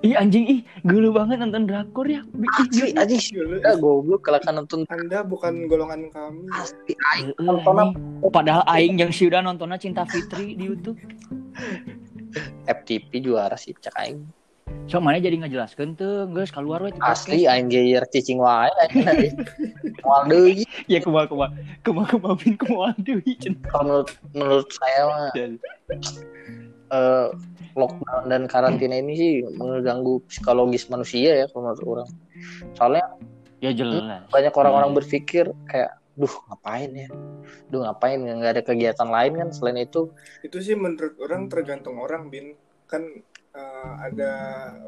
[0.01, 2.25] Ih anjing ih, gelu banget nonton drakor ya.
[2.97, 6.49] Aja Gila, ya goblok kalau kan nonton anda bukan golongan kami.
[6.57, 7.37] Asli aing.
[7.37, 8.33] nonton anjing.
[8.33, 10.97] Padahal aing yang sudah nontonnya Cinta Fitri di YouTube.
[12.69, 14.38] FTP juara sih cek aing
[14.89, 19.37] So mana jadi ngejelaskan tuh, guys keluar we ti asli geyer cicing wae aing
[20.01, 20.65] moal deui?
[20.93, 21.53] Ya kumaha kumaha.
[21.85, 23.37] Kumaha kumaha bin kumaha deui
[23.85, 25.29] menurut menurut saya mah
[26.89, 27.29] eh,
[27.77, 32.09] lockdown dan karantina ini sih mengganggu psikologis manusia ya kalau menurut orang.
[32.73, 33.05] Soalnya
[33.59, 34.23] Ya jelas.
[34.31, 37.09] banyak orang-orang berpikir kayak duh ngapain ya?
[37.69, 40.09] Duh ngapain nggak ada kegiatan lain kan selain itu.
[40.47, 42.55] Itu sih menurut orang tergantung orang bin
[42.89, 43.03] kan
[43.59, 44.33] eh, ada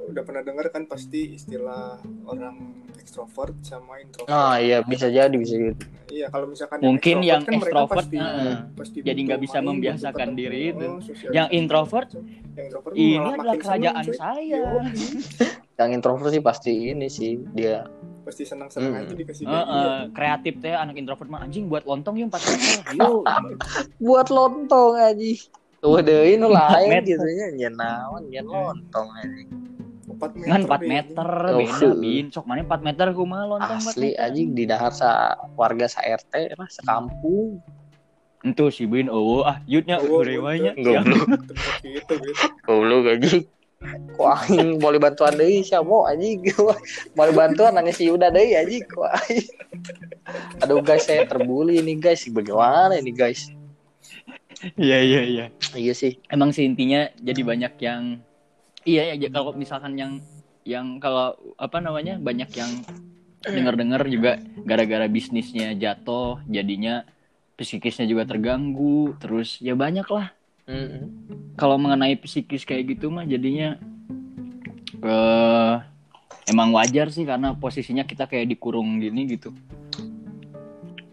[0.06, 2.56] udah pernah dengar kan pasti istilah orang
[2.94, 7.54] ekstrovert sama introvert nah iya bisa jadi bisa gitu iya kalau misalkan Mungkin yang kan
[7.56, 10.86] ekstrovert, pasti, eh, pasti jadi nggak bisa main, membiasakan diri itu.
[11.30, 12.08] Yang introvert,
[12.52, 14.16] yang introvert Ini adalah makin kerajaan seneng, cuy.
[14.16, 14.58] saya.
[14.60, 14.86] Yoi.
[15.78, 17.86] yang introvert sih pasti ini sih dia
[18.20, 19.00] pasti senang-senang Hmm.
[19.00, 19.70] aja dikasih gaji.
[19.72, 22.84] eh, kreatif teh anak introvert mah anjing buat lontong yuk 4 meter.
[22.92, 23.22] Yuk.
[24.04, 25.30] buat lontong aja
[25.80, 27.08] Tuh deh ini lain meter.
[27.08, 29.42] gitu ya nyen naon nyen lontong aja
[30.10, 30.82] Empat meter Ngan 4 Ben.
[30.84, 31.94] meter Oh, beda fuh.
[31.96, 32.24] bin.
[32.28, 35.10] Sok mana 4 meter kumaha lontong 4 asli aja di dahar sa
[35.54, 37.62] warga sa RT lah sekampung
[38.42, 40.76] Itu si bin oh ah yutnya Oh, urewanya.
[40.76, 41.00] Ya.
[41.80, 42.36] Gitu Ben.
[42.62, 43.40] goblok aja
[44.12, 46.44] kok aing boleh bantuan deui sia mau anjing
[47.16, 49.48] boleh bantuan nanya si Yuda deui anjing kok aing
[50.60, 53.48] aduh guys saya terbuli ini guys bagaimana ini guys
[54.76, 55.46] Iya iya iya.
[55.72, 58.20] iya sih Emang sih intinya jadi banyak yang
[58.84, 60.20] iya ya kalau misalkan yang
[60.68, 62.70] yang kalau apa namanya banyak yang
[63.40, 64.36] dengar-dengar juga
[64.68, 67.08] gara-gara bisnisnya jatuh jadinya
[67.56, 70.32] psikisnya juga terganggu terus ya banyak lah
[70.68, 71.04] Mm-mm.
[71.56, 73.80] kalau mengenai psikis kayak gitu mah jadinya
[75.00, 75.74] eh
[76.52, 79.56] emang wajar sih karena posisinya kita kayak dikurung gini gitu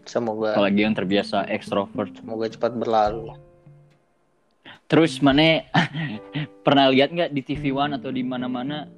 [0.08, 3.36] semoga apalagi yang terbiasa ekstrovert semoga cepat berlalu.
[4.88, 5.68] Terus mana
[6.64, 8.88] pernah lihat nggak di TV One atau di mana-mana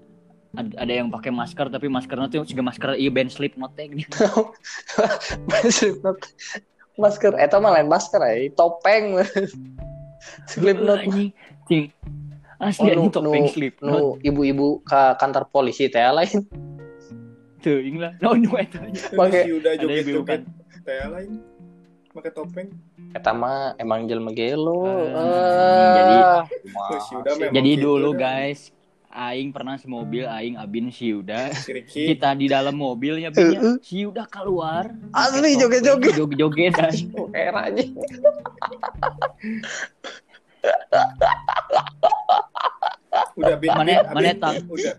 [0.55, 4.07] ad- ada yang pakai masker tapi maskernya tuh juga masker iya band Slipknot teh gini
[5.68, 6.18] Slipknot
[6.94, 9.18] masker eta mah lain masker ya topeng.
[10.51, 11.31] Slipknot anjing.
[11.66, 11.85] Cing.
[12.61, 16.46] asli Oh, nu- anjing topeng nu- Slipknot nu ibu-ibu ke kantor polisi teh lain.
[17.61, 18.14] Tuh lah.
[18.20, 18.79] No no eta
[19.12, 20.40] Pakai- Si udah ada ibu joget-joget kan
[20.81, 21.33] teh lain
[22.11, 22.69] pakai topeng
[23.12, 26.25] eta mah emang jelma gelo Ah, jadi-
[26.73, 28.19] Oh, jadi gitu dulu dah.
[28.45, 28.71] guys
[29.09, 32.07] aing pernah semobil aing Abin si udah Si Ricky.
[32.09, 33.61] kita di dalam mobilnya Bin, ya.
[33.81, 36.14] si udah keluar Asli joget-joget.
[36.14, 36.95] joget-jogetan
[37.37, 37.83] Era aja.
[43.35, 43.71] Udah bin.
[43.73, 44.31] Mana- bin, mana?
[44.69, 44.95] Udah.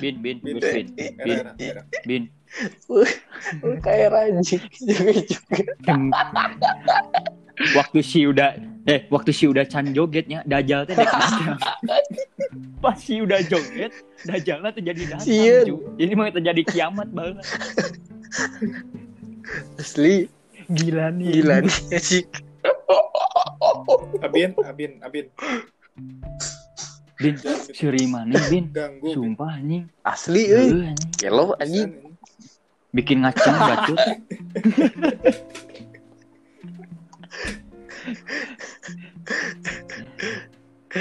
[0.00, 0.56] Bin bin Bin.
[0.56, 1.82] bin bin Era, era, era.
[2.02, 2.22] bin
[3.84, 5.68] Kayak ranjing joget-joget.
[7.78, 10.98] waktu si udah eh waktu si udah can jogetnya dajal teh
[12.82, 13.94] pas si udah joget
[14.26, 15.26] dajalnya terjadi datang
[15.62, 15.76] cu.
[15.94, 17.46] jadi mau terjadi kiamat banget
[19.78, 20.26] Asli
[20.66, 22.24] gila nih gila nih sih.
[24.24, 25.26] Abin, Abin, Abin.
[27.20, 27.36] bin
[28.10, 29.06] mana bin Ganggu.
[29.06, 29.14] Bin.
[29.14, 30.96] sumpah anjing Asli anjing.
[31.14, 32.13] Kelo anjing.
[32.94, 33.98] Bikin ngaceng bacot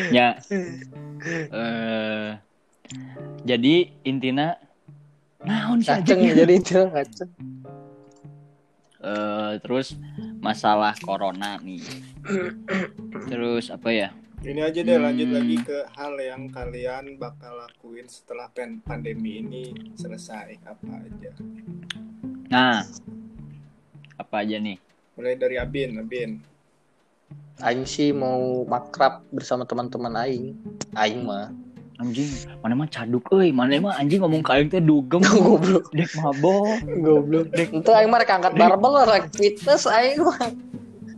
[0.09, 0.41] ya.
[1.53, 2.29] Eh
[3.43, 3.75] jadi
[4.07, 4.57] intina
[5.43, 7.31] naon sih Ngaceng jadi itu ngaceng.
[9.03, 9.99] Eh, terus
[10.39, 11.83] masalah corona nih.
[13.27, 15.35] Terus apa ya Ini aja deh lanjut Hmm.
[15.35, 21.31] lagi ke hal yang kalian bakal lakuin setelah pen- pandemi ini selesai apa aja.
[22.45, 22.85] nah
[24.13, 24.77] apa aja nih
[25.13, 26.31] Mulai dari Abin, Abin.
[27.59, 30.57] Aing sih mau makrab bersama teman-teman aing.
[30.93, 31.49] Aing mah.
[31.95, 32.25] anjing
[32.59, 35.87] mana mah caduk euy mana mah anjing ngomong kain teh dugem Goblok.
[35.89, 37.45] dek mabok Goblok.
[37.53, 40.51] Itu aing mah rek angkat barbel rek fitness aing mah.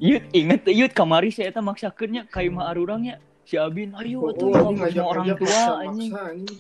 [0.05, 4.49] Yud inget Yud kamari saya eta maksakeunnya kayu mah arurangnya si Abin ayo Oh, tuh
[4.53, 6.11] anjing ngomong orang tua anjing.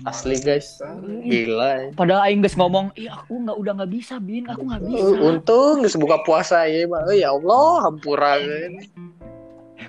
[0.05, 0.77] Asli guys.
[1.25, 1.69] Gila.
[1.81, 1.91] aing.
[1.97, 5.29] padahal aing geus ngomong ih aku nggak udah nggak bisa bin aku nggak bisa Uh,
[5.33, 7.05] untung geus buka puasa ya mah.
[7.09, 8.37] Eh, ya Allah, hampura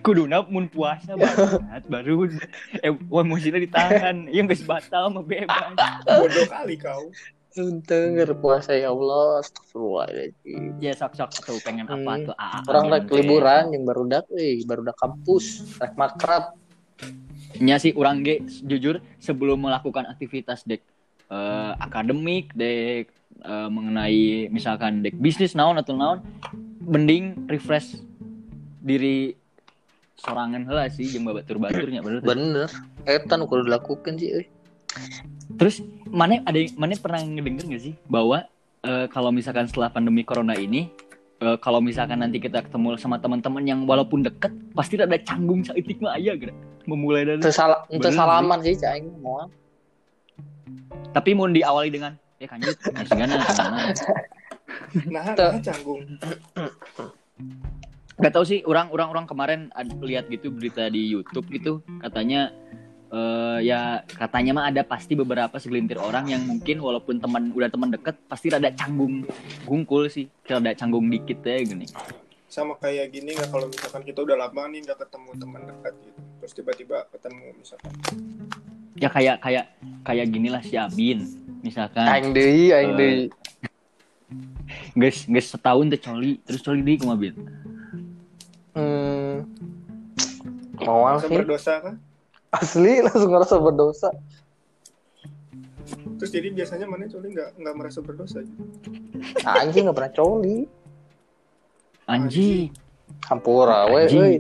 [0.05, 2.31] kuduna mun puasa banget baru
[2.79, 5.75] eh emosinya ditahan yang geus batal mah bebas
[6.07, 7.11] Bodoh kali kau.
[7.57, 9.41] Untung puasa ya Allah.
[9.41, 10.77] Astagfirullahaladzim.
[10.77, 12.27] ya sok sok tuh pengen apa Hmm.
[12.29, 16.53] tuh AA Orang Abin rek liburan yang barudak euy, barudak kampus, rek makrab.
[17.57, 20.85] nya sih orang ge jujur sebelum melakukan aktivitas dek
[21.33, 23.09] eh, akademik dek
[23.41, 26.21] eh, mengenai misalkan dek bisnis naon atau naon
[26.85, 27.97] mending refresh
[28.85, 29.33] diri
[30.21, 32.21] sorangan heula sih jeung babatur-baturnya bener.
[32.25, 32.69] Bener.
[33.09, 34.47] Eta nu kudu dilakukan sih euy.
[35.61, 38.47] terus mana ada mana pernah ngedenger gak sih bahwa
[38.87, 40.91] eh, kalau misalkan setelah pandemi corona ini
[41.43, 45.99] eh, kalau misalkan nanti kita ketemu sama teman-teman yang walaupun deket pasti ada canggung saitik
[45.99, 46.53] mah aya gitu
[46.87, 49.51] memulai dari teu Bener, salaman sih aing moal.
[51.11, 53.35] tapi mau diawali dengan ya kanjut ya segana
[55.07, 56.05] Nah, nah canggung.
[58.17, 59.61] Gak tau sih orang orang orang kemarin
[60.01, 62.49] lihat gitu berita di YouTube gitu katanya
[63.07, 67.89] eh ya katanya mah ada pasti beberapa segelintir orang yang mungkin walaupun teman udah teman
[67.89, 69.23] deket pasti rada canggung
[69.63, 71.87] gungkul sih rada canggung dikit ya gini
[72.47, 76.19] Sama kayak gini nggak kalau misalkan kita udah lama nih nggak ketemu teman dekat gitu.
[76.37, 77.93] Terus tiba-tiba ketemu misalkan.
[78.97, 79.65] ya kayak kayak
[80.03, 81.21] kayak gini lah si Abin
[81.61, 83.23] misalkan Aing deui, aing Eh, deui.
[84.95, 87.35] guys guys setahun teh coli terus coli di kumaha Bin
[88.73, 89.49] Hmm.
[90.77, 91.33] Bisa sih.
[91.35, 91.95] berdosa kan?
[92.55, 94.11] Asli langsung ngerasa berdosa.
[96.17, 98.91] Terus jadi biasanya mana coli nggak nggak merasa berdosa gitu.
[99.47, 100.59] Anjing nggak pernah coli.
[102.07, 102.71] anjing
[103.27, 104.23] Hampura we Anjing.
[104.23, 104.35] euy.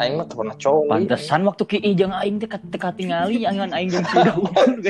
[0.00, 0.90] Aing mah pernah coli.
[0.90, 4.50] pantesan waktu ki jeung aing teh teka tingali angan aing jeung si Daud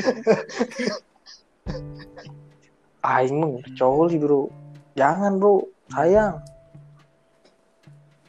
[3.05, 4.49] Aing mah coli, Bro.
[4.97, 5.69] Jangan, Bro.
[5.93, 6.41] Sayang.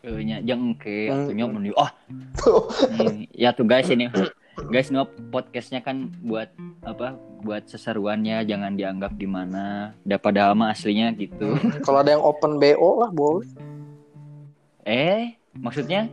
[0.06, 1.34] Nya jeung ke Hmm.
[1.50, 1.90] mun ah
[2.88, 4.06] Hmm, ya tuh guys ini
[4.64, 6.46] guys no podcastnya kan buat
[6.80, 12.56] apa buat seseruannya jangan dianggap gimana udah padahal mah aslinya gitu Kalau ada yang open
[12.56, 13.50] BO lah boleh.
[14.80, 16.06] eh maksudnya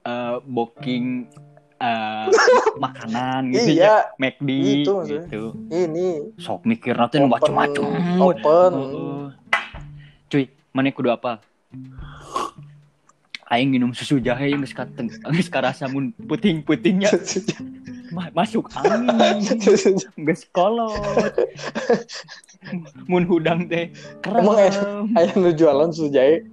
[0.00, 1.26] eh booking
[1.76, 2.26] eh,
[2.78, 5.26] makanan gitu ya Iya, McD Gitu maksudnya.
[5.26, 7.90] gitu ini sok mikir nanti macam-macam
[8.22, 8.72] Open.
[8.72, 9.24] Heeh.
[10.28, 11.42] cuy mana kudu apa
[13.48, 17.08] Aing minum susu jahe yang geus kateng, geus karasa mun puting-putingnya
[18.12, 19.40] ma- masuk angin,
[20.20, 20.92] geus kolot.
[23.08, 23.88] mun hudang teh
[24.20, 24.44] kerem.
[24.44, 24.58] Emang
[25.16, 26.44] Aya nu jualan susu jahe.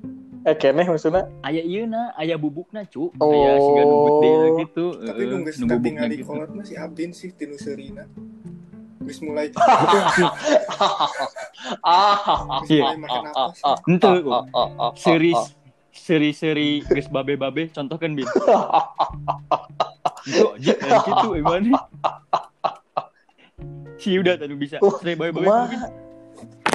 [0.45, 1.27] Eh keneh maksudnya.
[1.41, 3.11] Aya ieu na, aya bubukna cu.
[3.17, 3.27] Oh.
[3.27, 4.85] Aya siga nubuk deui gitu.
[4.95, 6.27] Tapi nu tapi bubukna ngali gitu.
[6.29, 8.07] kolot masih Abin sih tinu serina.
[9.03, 9.51] Wis mulai
[11.83, 12.61] Ah.
[12.63, 13.75] wis mulai makan apa sih?
[13.83, 14.31] Henteu ku.
[15.95, 18.27] Seri seri-seri geus babe-babe contohkeun bin.
[20.27, 21.71] Itu aja kayak gitu gimana?
[23.95, 24.77] Si udah tadi bisa.
[24.83, 25.31] Wah, Seri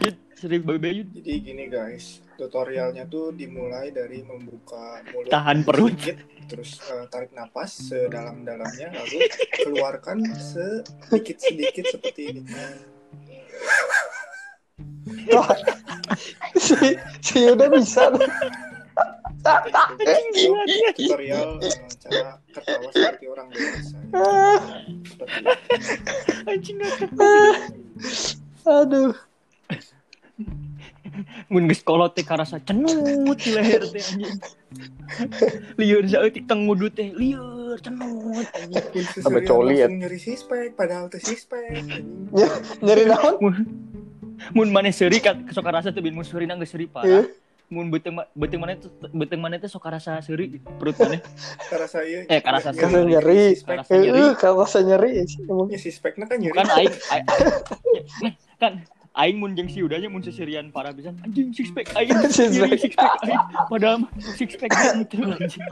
[0.00, 5.92] Yud, seri bayi Jadi gini guys, tutorialnya tuh dimulai dari membuka mulut tahan perut.
[5.92, 6.16] sedikit,
[6.48, 9.28] terus eh, tarik napas sedalam-dalamnya, lalu
[9.60, 12.40] keluarkan sedikit-sedikit seperti ini.
[16.56, 18.08] si, si Yuda bisa.
[19.40, 20.56] Dia.
[20.96, 23.96] Tutorial eh, cara ketawa seperti orang dewasa.
[26.44, 27.10] Anjing ngakak.
[28.68, 29.12] Aduh.
[31.50, 34.36] Mun geus kolot teh karasa cenut di leher teh anjing.
[35.80, 39.06] Lieur saeutik teng ngudu teh, lieur cenut anjing.
[39.18, 39.88] Sampai coli ya.
[39.90, 41.82] nyeri sispek, padahal teh sispek.
[42.84, 43.34] Nyari naon?
[43.42, 43.54] Mun
[44.56, 46.94] mun maneh seuri ka sok karasa teh bin mun seurina geus seuri Iya.
[46.94, 47.24] parah.
[47.70, 51.22] Mun beuteung ma- beuteung maneh teh beuteung maneh teh sok karasa seuri perut maneh.
[51.70, 52.26] Karasa ieu.
[52.26, 53.54] Eh, karasa Karasa nyeri.
[53.54, 53.70] Sispek.
[53.78, 54.20] Karasa nyeri.
[54.20, 55.68] Eh, kalau rasa nyeri ya sih emang.
[55.70, 56.50] Ya sispeknya kan nyeri.
[56.52, 58.72] Kan aing aing- aing- kan
[59.12, 62.74] aing mun jeung si udahnya mun seserian parah pisan anjing six pack aing Six nyeri
[62.74, 62.80] pack.
[62.80, 65.62] six pack aing padahal mah six pack gitu anjing.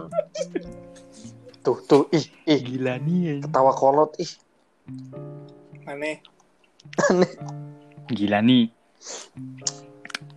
[1.61, 3.02] Tuh, tuh, ih, ih, Gila nih.
[3.02, 3.38] anjing.
[3.42, 4.30] ketawa kolot, ih.
[5.84, 6.22] Aneh.
[8.08, 8.70] Gila nih.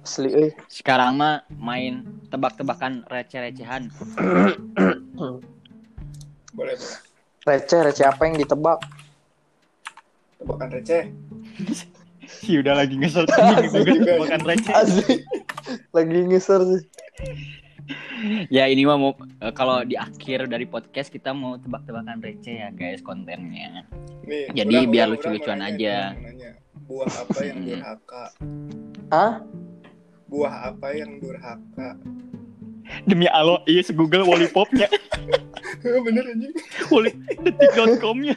[0.01, 0.51] Asli, eh.
[0.65, 3.93] Sekarang mah main tebak-tebakan receh-recehan.
[6.51, 6.75] Boleh, boleh.
[7.41, 8.81] Receh, receh apa yang ditebak?
[10.37, 11.03] Tebakan receh.
[12.31, 13.27] Si udah lagi Juga.
[13.27, 14.71] tebakan receh.
[14.73, 15.15] Asli.
[15.91, 16.83] Lagi ngeser sih.
[18.47, 22.69] Ya ini mah mau eh, kalau di akhir dari podcast kita mau tebak-tebakan receh ya
[22.69, 23.83] guys kontennya.
[24.23, 26.13] Nih, Jadi orang- biar lucu-lucuan aja.
[26.13, 26.55] nanya.
[26.85, 27.67] Buah apa yang Hmm.
[27.67, 28.23] durhaka?
[29.09, 29.33] Hah?
[30.31, 31.99] Buah apa yang durhaka?
[33.03, 34.87] Demi Allah, iya se Google Wallipopnya,
[36.07, 36.51] Bener anjing.
[36.87, 38.35] Wally detik.com-nya.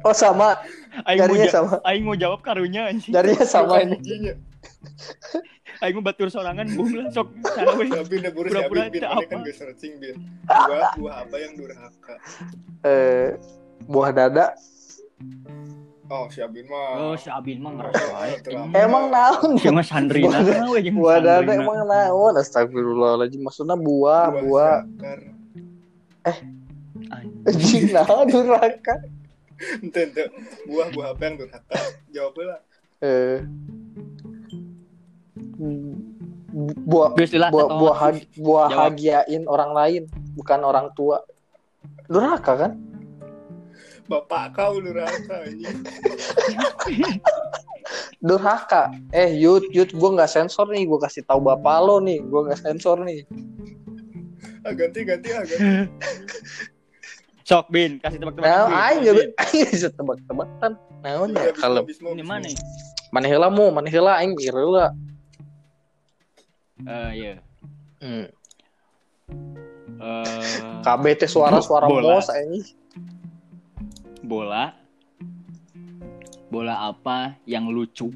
[0.00, 0.56] Oh, sama.
[1.04, 1.70] Aing mau, Jarinya ja- sama.
[1.84, 3.12] aing mau jawab karunya anjing.
[3.12, 3.82] Jarinya sama.
[3.82, 4.40] Anjingnya.
[5.80, 7.28] Aing mau batur sorangan bung lah sok.
[7.44, 9.00] Tapi udah burus ya, Pura-pura Bin.
[9.00, 9.42] Ini kan apa.
[9.42, 10.16] gue searching, Bin.
[10.46, 12.14] Buah, buah apa yang durhaka?
[12.84, 13.28] Eh,
[13.84, 14.46] buah dada.
[16.04, 16.88] Oh, si Abin mah.
[17.00, 18.34] Oh, si Abin mah ngerasa wae.
[18.44, 18.76] Terlambat.
[18.76, 19.56] Emang naon?
[19.56, 21.62] Cuma Sandrina Buah- we jeung Buah dada Sandrina.
[21.64, 22.32] emang naon?
[22.36, 23.40] Astagfirullahaladzim.
[23.40, 24.76] Maksudnya buah, buah.
[24.84, 25.18] sakar.
[27.08, 27.84] Anjing.
[27.90, 28.94] Naon durhaka.
[29.80, 30.22] Ente, ente.
[30.68, 31.74] Buah, buah apa yang durhaka?
[32.12, 32.60] Jawab lah.
[33.00, 33.38] Eh.
[36.84, 37.96] Buah buah buah
[38.36, 38.92] buah Jawab.
[38.92, 40.02] hagiain orang lain,
[40.36, 41.24] bukan orang tua.
[42.06, 42.72] Durhaka kan?
[44.04, 45.80] Bapak kau durhaka anjing.
[48.20, 48.92] Durhaka.
[49.12, 52.60] Eh, Yud, Yud, gue nggak sensor nih, gue kasih tahu bapak lo nih, gue nggak
[52.60, 53.24] sensor nih.
[54.64, 55.88] Ah, ganti, ganti, ah, ganti.
[57.44, 58.68] Sok Bin, kasih tebak-tebakan.
[58.72, 59.08] Nah, aing Bin.
[59.08, 60.72] juga aing bisa tebak-tebakan.
[61.04, 61.84] Naon ya kalau.
[61.84, 62.48] Ini mana?
[63.12, 64.96] mana heula mu, mana heula aing heula.
[66.88, 67.34] Eh, iya.
[68.00, 68.26] Hmm.
[70.00, 70.48] Eh,
[70.82, 72.20] KB teh suara-suara Bola.
[72.20, 72.64] mos anjing.
[74.24, 74.72] Bola.
[76.48, 78.08] Bola apa yang lucu?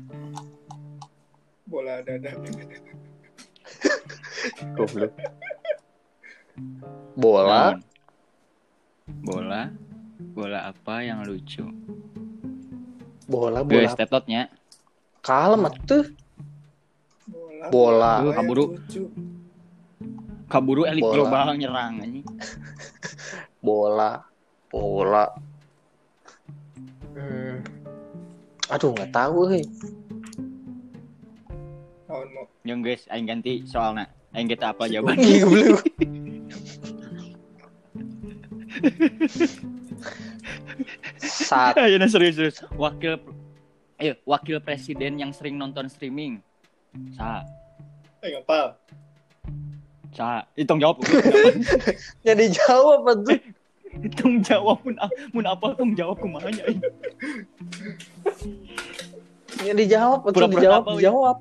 [1.68, 2.33] Bola dada.
[4.73, 5.12] Goblok.
[7.12, 7.77] Bola?
[9.21, 9.62] Bola.
[10.33, 11.66] Bola apa yang lucu?
[13.29, 13.92] bola, bola.
[13.92, 14.49] tetotnya.
[15.21, 16.09] Kalem atuh.
[17.68, 17.68] Bola.
[17.68, 18.12] Bola.
[18.33, 18.64] Kaburu.
[20.49, 21.12] Kaburu elit Bola.
[21.12, 22.25] global nyerang anjing.
[23.61, 24.25] Bola,
[24.73, 25.48] bola.
[28.69, 29.65] Aduh, nggak tahu heuy.
[32.09, 32.45] Naon mau?
[32.65, 34.07] Yang guys, aing ganti soalnya.
[34.37, 35.17] Aing kita apa jawaban?
[35.21, 35.81] Ih, goblok.
[41.19, 42.59] Sat Ayo nah serius serius.
[42.75, 43.19] Wakil
[43.99, 46.39] Ayo, wakil presiden yang sering nonton streaming.
[47.19, 47.43] Sa,
[48.23, 48.79] Eh, ngapal.
[50.14, 51.03] sa, hitung jawab.
[52.27, 53.39] jadi jawab tuh.
[53.89, 54.95] Hitung jawab pun
[55.32, 56.62] mun apa hitung jawab kumaha nya.
[56.68, 56.82] aing.
[59.59, 61.36] Jadi jawab tuh Pura-pura dijawab, apa, dijawab.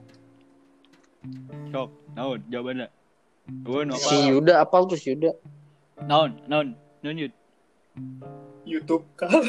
[1.69, 2.87] Sok, naon jawabannya?
[3.67, 4.07] Naon apa?
[4.09, 5.31] Si Yuda apal tuh si Yuda.
[6.07, 6.73] Naon, naon,
[7.03, 7.33] naon yud.
[8.67, 9.43] YouTube kalah.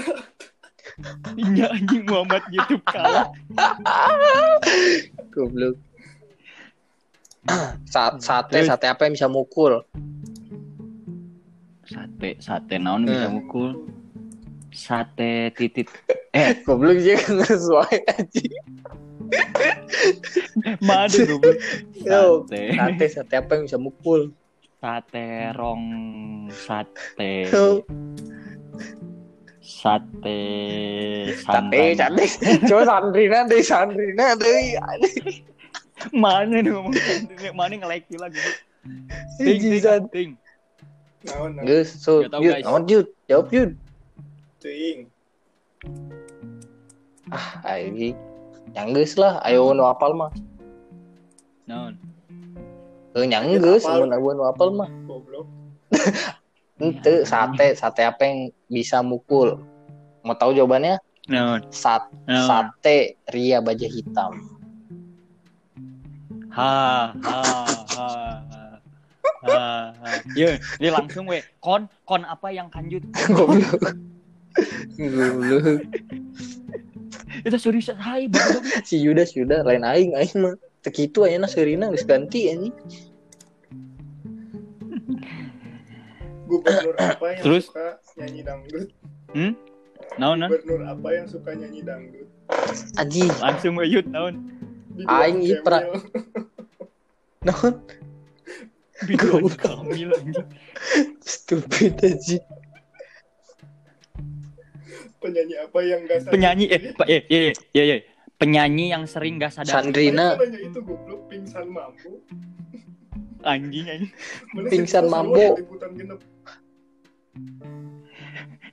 [1.39, 3.31] Iya anjing Muhammad YouTube kalah.
[5.31, 5.77] Goblok.
[7.95, 9.85] Saat sate sate apa yang bisa mukul?
[12.19, 13.15] Sate, sate naon Hmm.
[13.15, 13.69] bisa mukul?
[14.75, 15.87] Sate titit.
[16.35, 18.59] Eh, Goblok dia kan sesuai anjing.
[20.83, 21.63] Madu goblok.
[22.03, 22.75] Sate.
[22.75, 24.35] Sate sate apa yang bisa mukul?
[24.83, 25.85] Sate rong
[26.51, 27.47] sate.
[27.47, 27.87] Sate
[31.39, 32.25] Sate, sate.
[32.67, 34.75] Coba Sandrina deh, Sandrina deh.
[36.11, 37.55] Mana nih ngomong Sandrina?
[37.55, 38.51] Mana nge-like lah gitu.
[39.39, 40.31] Ting, ting, ting.
[41.27, 42.63] Naon naon Gus, so, guys.
[42.63, 42.87] naon?
[43.27, 43.75] Jawab Yud.
[44.63, 45.11] teuing.
[47.31, 48.15] Ah, ayo.
[48.75, 50.31] Yang geus lah, ayo nu apal mah.
[51.67, 51.99] Naon?
[53.19, 54.87] Eh, yang geus, mun nu apal mah.
[55.07, 55.47] Goblok.
[56.79, 59.59] Ente sate, sate apa yang bisa mukul?
[60.23, 61.03] Mau tahu jawabannya?
[61.27, 61.67] Naon?
[61.75, 62.47] Sat, Naon?
[62.47, 64.39] sate ria baja hitam.
[66.55, 67.43] Ha, ha,
[67.95, 68.07] ha,
[69.47, 69.95] ha.
[70.35, 71.43] Ye, dia langsung we.
[71.63, 73.05] Kon, kon apa yang kanjut?
[73.31, 73.95] Goblok.
[74.99, 75.85] Goblok.
[77.47, 78.63] Itu serius hai bodoh.
[78.83, 80.55] Si Yuda, si Yuda lain aing aing mah.
[80.83, 82.75] Teu kitu ayeuna Serina geus ganti anjing.
[86.49, 87.65] Gubernur apa yang Terus?
[87.69, 88.89] suka nyanyi dangdut?
[90.17, 90.49] Naon, naon?
[90.49, 92.29] Gubernur apa yang suka nyanyi dangdut?
[92.97, 94.49] Aji, Langsung we yut naon?
[95.05, 95.45] Aing.
[95.45, 95.85] Ipra.
[97.47, 97.75] naon?
[99.07, 99.63] Biduan Goblok.
[99.63, 100.49] Kamil anjing.
[101.23, 102.37] Stupid aji.
[105.19, 106.33] Penyanyi apa yang gak sadar?
[106.35, 108.01] Penyanyi eh pa, eh eh eh, eh,
[108.39, 110.39] penyanyi yang sering gak sadar Sandrina.
[110.39, 112.23] Itu goblok pingsan mampu.
[113.47, 114.13] anjing anjing.
[114.67, 116.19] Pingsan genep.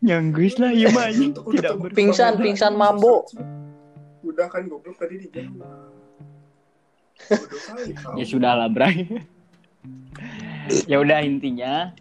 [0.05, 1.33] Nyanggus lah mah anjing.
[1.33, 3.25] Tidak Pingsan, pingsan mambo.
[4.25, 5.53] Udah kan goblok tadi di jam.
[7.29, 8.13] Bodoh kali kau.
[8.19, 9.07] Ya sudah lah, Bray.
[10.89, 11.93] Ya udah intinya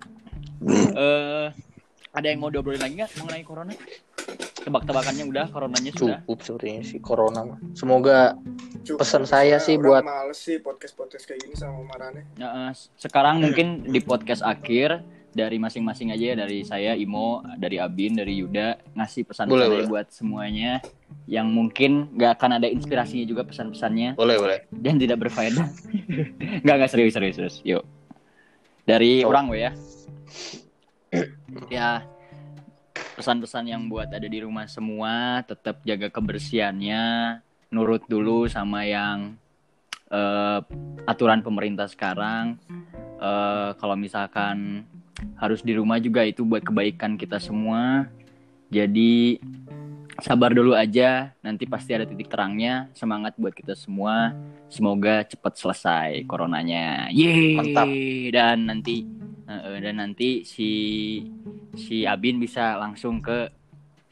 [0.97, 1.49] eh
[2.15, 3.75] ada yang mau diobrolin lagi nggak mengenai corona?
[4.65, 6.19] Tebak-tebakannya udah, coronanya sudah.
[6.25, 7.59] Cukup sebenarnya si corona mah.
[7.77, 8.33] Semoga
[8.81, 12.25] Cukup, pesan saya sih buat- males sih podcast-podcast kayak gini sama Marane.
[12.41, 15.05] Nah, eh, sekarang mungkin di podcast akhir
[15.35, 19.87] dari masing-masing aja ya, dari saya Imo, dari Abin, dari Yuda ngasih pesan Boleh, boleh.
[19.91, 20.79] buat semuanya
[21.27, 24.59] yang mungkin nggak akan ada inspirasinya juga pesan-pesannya boleh boleh.
[24.71, 25.67] dan tidak berfaedah.
[26.65, 27.57] Nggak nggak serius serius serius.
[27.67, 27.83] Yuk.
[28.87, 29.29] Dari Coba.
[29.37, 29.73] orang we ya.
[31.71, 31.91] ya
[33.15, 37.39] pesan-pesan yang buat ada di rumah semua tetap jaga kebersihannya,
[37.71, 39.39] nurut dulu sama yang
[40.11, 40.61] eh,
[41.07, 42.59] aturan pemerintah sekarang.
[43.19, 44.85] Eh, kalau misalkan
[45.39, 48.09] harus di rumah juga itu buat kebaikan kita semua.
[48.73, 49.39] Jadi
[50.23, 52.91] sabar dulu aja, nanti pasti ada titik terangnya.
[52.95, 54.35] Semangat buat kita semua.
[54.71, 57.11] Semoga cepat selesai coronanya.
[57.11, 57.55] Yeay.
[57.59, 57.89] Mantap.
[58.35, 59.07] Dan nanti
[59.47, 60.71] eh, dan nanti si
[61.75, 63.51] si Abin bisa langsung ke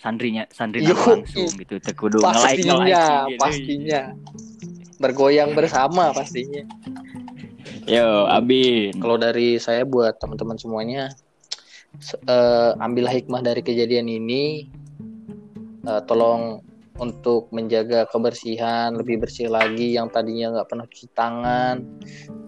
[0.03, 4.03] sandrinya sandrinya Yo, langsung gitu tekudu nge-like Pastinya, nge-like pastinya.
[4.99, 6.63] Bergoyang bersama pastinya.
[7.83, 8.95] Yo, Abin.
[9.03, 11.11] Kalau dari saya buat teman-teman semuanya,
[11.99, 14.71] se- eh, ambillah hikmah dari kejadian ini.
[15.83, 16.63] Eh, tolong
[17.03, 19.99] untuk menjaga kebersihan lebih bersih lagi.
[19.99, 21.77] Yang tadinya nggak pernah cuci tangan,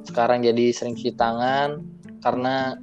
[0.07, 1.83] sekarang jadi sering cuci tangan
[2.23, 2.79] karena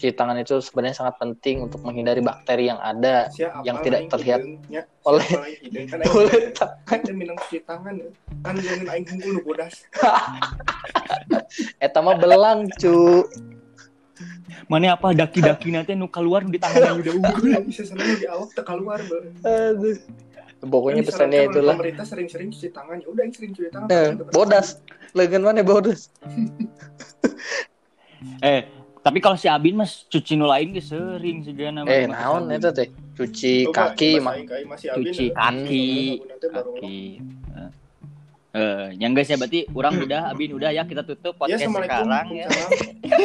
[0.00, 3.28] cuci tangan itu sebenarnya sangat penting untuk menghindari bakteri yang ada.
[3.28, 4.82] Siapa Yang tidak terlihat hidungnya?
[5.02, 5.28] oleh-
[5.60, 5.84] hidung?
[5.90, 6.40] kan aing Boleh
[6.82, 8.08] kan teh minang cuci tangan ya.
[8.40, 9.74] kan jangan aing hungkul nu bodas
[11.84, 13.28] Eta mah belang cu.
[14.66, 17.60] Mana apa daki-daki nanti nu keluar di tangan udah unggul.
[17.66, 19.04] Bisa seneng di awak teu keluar.
[19.42, 20.00] Aduh.
[20.60, 21.74] Pokoknya Kan pesannya oleh itulah.
[21.74, 24.80] pemerintah sering-sering cuci tangan ya udah aing sering cuci tangan Nah, bodas.
[25.12, 26.08] Legen mana bodas?
[28.40, 28.68] Eh,
[29.00, 31.84] tapi kalau si Abin mas cuci nu lain ge sering segana.
[31.88, 32.88] Eh, naon eta teh?
[33.16, 34.36] Cuci kaki mah.
[34.96, 35.88] Cuci kaki.
[36.40, 36.98] Kaki.
[37.56, 37.70] Eh,
[38.50, 42.02] Eh, yang guys ya berarti orang udah Abin udah ya kita tutup Ya, podcast Assalamualaikum.
[42.02, 42.48] sekarang ya.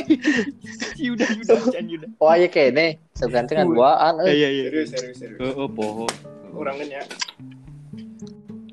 [1.02, 2.10] Si udah udah can udah.
[2.22, 4.38] Oh aja kene, segantengan buaan euy.
[4.38, 4.66] Iya iya.
[4.70, 5.40] Serius, serius, serius.
[5.42, 6.06] Oh, oh poho.
[6.54, 7.04] Orang kan ya.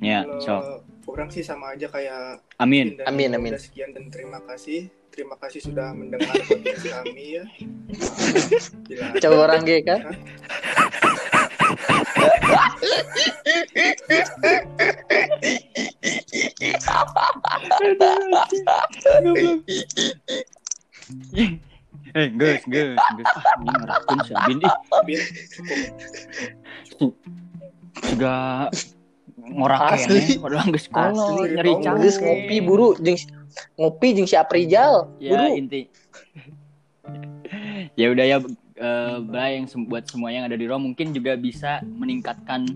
[0.05, 0.85] Ya, so.
[1.09, 3.01] Orang sih sama aja kayak Amin.
[3.09, 3.57] Amin, amin.
[3.57, 4.93] udah sekian dan terima kasih.
[5.13, 7.45] Terima kasih sudah mendengar podcast kami ya.
[9.21, 10.01] Coba orang kan.
[22.13, 23.29] Eh, guys, guys, guys.
[23.37, 24.19] Ah, ini ngerakun.
[24.49, 24.59] Bin,
[26.89, 27.13] cukup.
[29.45, 30.15] Ngorak Asli.
[30.15, 31.55] kayaknya padahal geus sekolah Asli.
[31.59, 32.01] canggung.
[32.01, 33.31] Geus ngopi buru jeung si-
[33.75, 35.11] ngopi jeung si Aprijal.
[35.19, 35.49] Ya Buru.
[35.57, 35.81] inti.
[38.01, 38.39] ya udah ya
[39.21, 42.67] Bray yang sem- buat semua yang ada di rumah mungkin juga bisa meningkatkan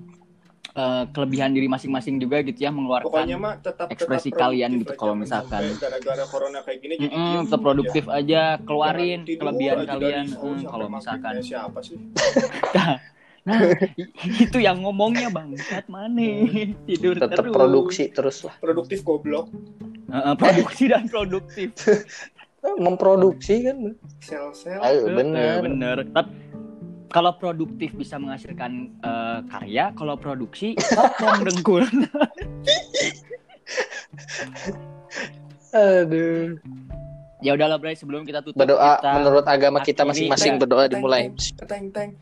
[0.71, 4.93] eh, kelebihan diri masing-masing juga gitu ya mengeluarkan Pokoknya mah tetap ekspresi tetap kalian gitu
[4.93, 5.63] aja, kalau misalkan.
[5.75, 8.53] gara-gara corona kayak gini jadi diem tetap produktif aja.
[8.55, 11.97] aja keluarin kelebihan kalian Hmm, kalau misalkan siapa sih
[13.47, 13.63] nah
[14.45, 16.51] itu yang ngomongnya bangsat mana
[16.85, 17.55] tidur tetap terus.
[17.55, 18.55] produksi terus lah.
[18.59, 19.47] Produktif goblok.
[20.11, 21.71] Heeh, produksi dan produktif.
[22.83, 23.95] Memproduksi kan.
[24.19, 24.83] Sel-sel.
[24.83, 25.63] Ayo bener.
[25.63, 26.03] bener.
[26.11, 26.35] Tapi
[27.15, 31.87] kalau produktif bisa menghasilkan eh, karya kalau produksi sokong dengkul.
[35.77, 36.59] Aduh
[37.45, 41.29] ya udahlah Bray sebelum kita tutup berdoa kita menurut agama kita masing-masing berdoa dimulai.
[41.69, 42.17] teng teng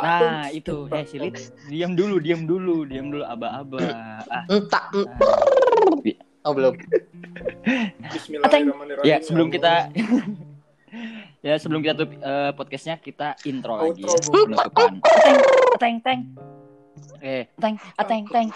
[0.00, 0.88] nah itu.
[0.88, 3.78] Eh silit diam dulu diam dulu diam dulu aba-aba.
[4.28, 4.44] Ah.
[4.48, 4.84] Entah
[6.44, 6.74] oh belum.
[8.10, 9.04] Bismillahirrahmanirrahim.
[9.04, 9.92] Ya sebelum kita
[11.46, 14.04] ya sebelum kita tutup eh, podcastnya kita intro lagi.
[14.04, 15.38] ya penutupan teng
[15.76, 16.20] teng teng
[17.20, 18.48] Eh, teng, ah, ah, teng, teng.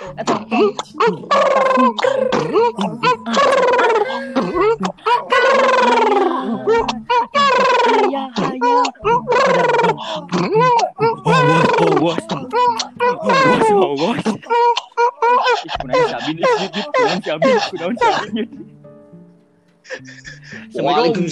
[20.75, 21.29] Assalamualaikum.